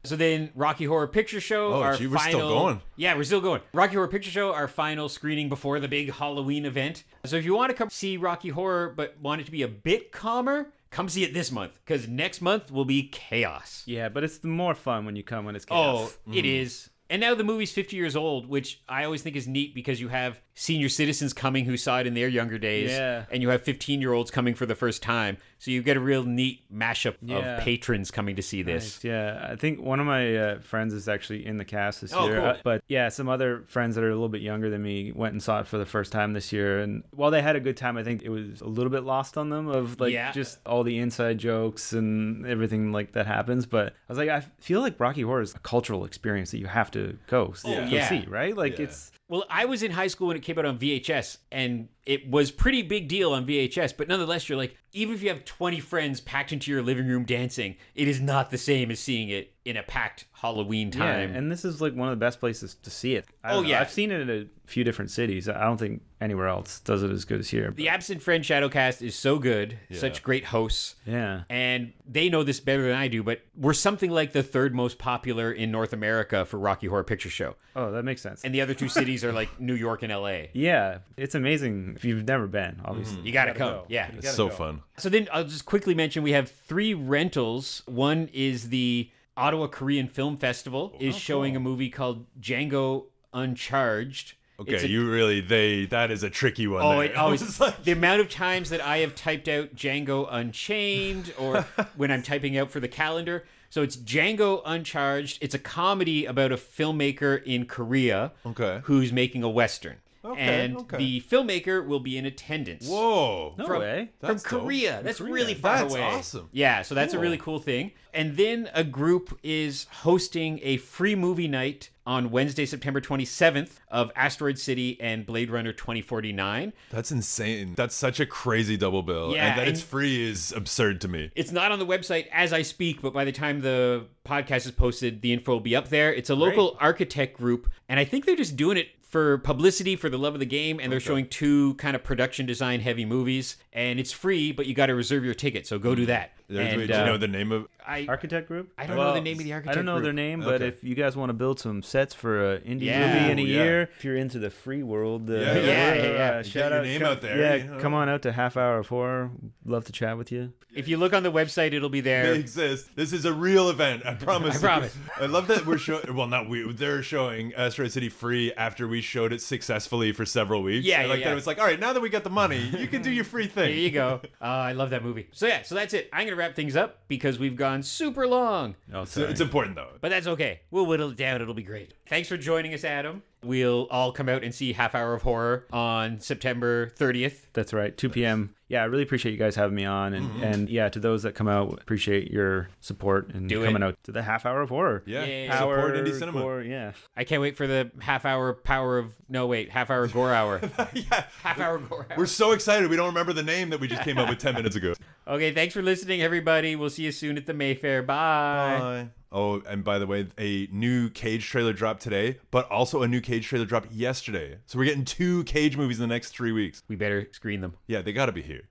[0.04, 1.76] So then, Rocky Horror Picture Show.
[1.76, 2.82] Oh, our gee, we're final, still going.
[2.98, 3.62] Yeah, we're still going.
[3.74, 7.06] Rocky Horror Picture Show, our final screening before the big Halloween event.
[7.24, 9.68] So if you want to come see Rocky Horror, but want it to be a
[9.70, 13.84] bit calmer, come see it this month because next month will be chaos.
[13.86, 16.14] yeah, but it's more fun when you come when it's chaos.
[16.16, 16.38] Oh, chaos.
[16.38, 16.90] it is.
[17.10, 20.08] And now the movie's 50 years old, which I always think is neat because you
[20.08, 23.26] have senior citizens coming who saw it in their younger days, Yeah.
[23.32, 25.38] and you have 15 year olds coming for the first time.
[25.58, 27.38] So you get a real neat mashup Yeah.
[27.58, 28.98] of patrons coming to see this.
[28.98, 32.14] Nice, Yeah, I think one of my uh, friends is actually in the cast this
[32.14, 32.36] Oh, year.
[32.36, 32.46] cool.
[32.50, 35.32] Uh, but yeah, some other friends that are a little bit younger than me went
[35.34, 36.80] and saw it for the first time this year.
[36.82, 39.38] And while they had a good time, I think it was a little bit lost
[39.38, 40.32] on them of like Yeah.
[40.34, 43.66] just all the inside jokes and everything like that happens.
[43.66, 46.68] But I was like, I feel like Rocky Horror is a cultural experience that you
[46.68, 48.08] have to go, Oh, go yeah.
[48.10, 48.56] see, right?
[48.56, 48.86] Like Yeah.
[48.86, 52.30] it's Well, I was in high school when it came out on VHS, and it
[52.30, 53.96] was pretty big deal on VHS.
[53.96, 57.26] But nonetheless, you're like, even if you have 20 friends packed into your living room
[57.26, 61.32] dancing, it is not the same as seeing it in a packed Halloween time.
[61.32, 63.26] Yeah, and this is like one of the best places to see it.
[63.44, 63.80] I Oh, yeah.
[63.80, 65.48] I've seen it in a few different cities.
[65.48, 67.72] I don't think anywhere else does it as good as here.
[67.72, 70.00] the Absent Friend Shadowcast is so good, yeah.
[70.00, 70.96] such great hosts.
[71.06, 71.44] yeah.
[71.50, 74.98] And they know this better than I do, but we're something like the third most
[74.98, 77.56] popular in North America for Rocky Horror Picture Show.
[77.76, 78.44] Oh, that makes sense.
[78.44, 80.44] And the other two cities are like New York and LA.
[80.54, 82.82] Yeah, it's amazing if you've never been.
[82.86, 83.28] Obviously, mm-hmm.
[83.28, 83.74] You gotta, gotta come.
[83.82, 83.86] go.
[83.90, 84.10] Yeah.
[84.14, 84.56] You so go.
[84.56, 84.82] fun.
[84.98, 87.84] So then I'll just quickly mention we have three rentals.
[87.86, 94.34] One is the Ottawa Korean Film Festival oh, is showing a movie called Django Uncharged.
[94.60, 96.84] Okay, a- you really they that is a tricky one.
[96.84, 97.06] Oh, there.
[97.06, 101.34] it always It's like- the amount of times that I have typed out Django Unchained
[101.38, 101.62] or
[101.96, 103.46] when I'm typing out for the calendar.
[103.70, 105.40] So it's Django Uncharged.
[105.42, 108.82] It's a comedy about a filmmaker in Korea Okay.
[108.84, 109.98] who's making a western.
[110.26, 110.98] Okay, and okay.
[110.98, 112.88] the filmmaker will be in attendance.
[112.88, 113.56] Whoa.
[113.58, 114.10] No From- way.
[114.20, 114.62] from That's dope.
[114.62, 114.96] Korea.
[114.98, 115.34] From That's Korea.
[115.34, 116.02] really far That's away.
[116.04, 116.50] awesome.
[116.52, 117.92] Yeah, so that's a really cool thing.
[118.14, 124.12] And then a group is hosting a free movie night on Wednesday, September 27th of
[124.16, 126.74] Asteroid City and Blade Runner 2049.
[126.90, 127.74] That's insane.
[127.76, 129.34] That's such a crazy double bill.
[129.34, 131.32] Yeah, and that it's free is absurd to me.
[131.36, 134.72] It's not on the website as I speak, but by the time the podcast is
[134.72, 136.14] posted, the info will be up there.
[136.14, 140.10] It's a local architect group, and I think they're just doing it for publicity, for
[140.10, 143.58] the love of the game, and they're showing two kind of production design heavy movies,
[143.72, 146.08] and it's free, but you got to reserve your ticket, so go do mm.
[146.08, 146.32] that.
[146.48, 148.72] There's- And, wait, do you uh, know the name of I, Architect group?
[148.78, 149.74] I don't know the name of the architect.
[149.74, 150.04] I don't know group.
[150.06, 150.68] their name, but Okay.
[150.68, 153.14] if you guys want to build some sets for an indie Yeah.
[153.20, 153.64] movie in a Ooh, yeah.
[153.64, 156.10] year, if you're into the free world, uh, Yeah, yeah, yeah, yeah.
[156.10, 157.80] uh, Get shout your out, name come- out there, Yeah, you know.
[157.80, 159.32] come on out to Half Hour of Horror.
[159.66, 160.54] Love to chat with you.
[160.76, 162.34] If you look on the website, it'll be they there.
[162.34, 162.96] exist.
[162.96, 164.04] This is a real event.
[164.08, 164.56] I promise.
[164.58, 164.98] I promise.
[165.22, 166.16] I love that we're showing.
[166.16, 166.72] Well, not we.
[166.74, 170.84] They're showing Asteroid City free after we showed it successfully for several weeks.
[170.88, 171.30] Yeah, I yeah, like yeah.
[171.30, 171.38] that.
[171.38, 173.46] It's like, all right, now that we got the money, you can do your free
[173.46, 173.70] thing.
[173.70, 174.22] There you go.
[174.42, 175.28] Uh, I love that movie.
[175.32, 176.10] So yeah, so that's it.
[176.12, 179.92] I'm gonna wrap things up because we've gone super long, Oh, So it's important though.
[180.02, 180.62] but that's okay.
[180.72, 181.42] We'll whittle it down.
[181.42, 181.94] It'll be great.
[182.08, 183.24] Thanks for joining us, Adam.
[183.44, 187.46] We'll all come out and see Half Hour of Horror on September 30th.
[187.54, 188.56] That's right, 2 p.m.
[188.70, 190.44] Yeah, I really appreciate you guys having me on, and Mm-hmm.
[190.44, 193.66] and yeah, to those that come out, appreciate your support and Do it.
[193.68, 195.04] coming out to the half hour of horror.
[195.06, 195.50] Yeah, Yay.
[195.52, 196.42] support indie cinema.
[196.42, 196.94] gore, yeah.
[197.16, 200.60] I can't wait for the half hour power of no wait, half hour gore hour.
[200.94, 202.18] yeah, half hour gore hour.
[202.18, 202.90] we're so excited.
[202.90, 204.94] We don't remember the name that we just came up with ten minutes ago.
[205.26, 206.76] Okay, thanks for listening, everybody.
[206.76, 208.04] We'll see you soon at the Mayfair.
[208.04, 208.78] Bye.
[208.78, 209.10] Bye.
[209.36, 213.20] Oh, and by the way, a new Cage trailer dropped today, but also a new
[213.20, 214.60] Cage trailer dropped yesterday.
[214.68, 216.84] So we're getting two Cage movies in the next three weeks.
[216.88, 217.74] We better screen them.
[217.88, 218.70] Yeah, they got to be here.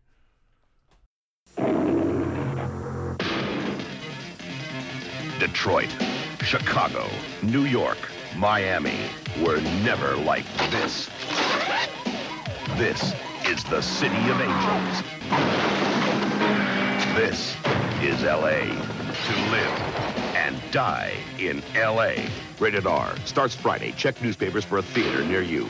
[5.40, 5.90] Detroit,
[6.44, 7.08] Chicago,
[7.42, 7.98] New York,
[8.36, 9.00] Miami
[9.44, 11.10] were never like this.
[12.76, 13.12] This
[13.46, 15.02] is the City of Angels.
[17.16, 17.56] This
[18.00, 18.60] is LA.
[19.12, 20.11] To live
[20.52, 22.12] and die in LA.
[22.58, 23.14] Rated R.
[23.24, 23.92] Starts Friday.
[23.92, 25.66] Check newspapers for a theater near you.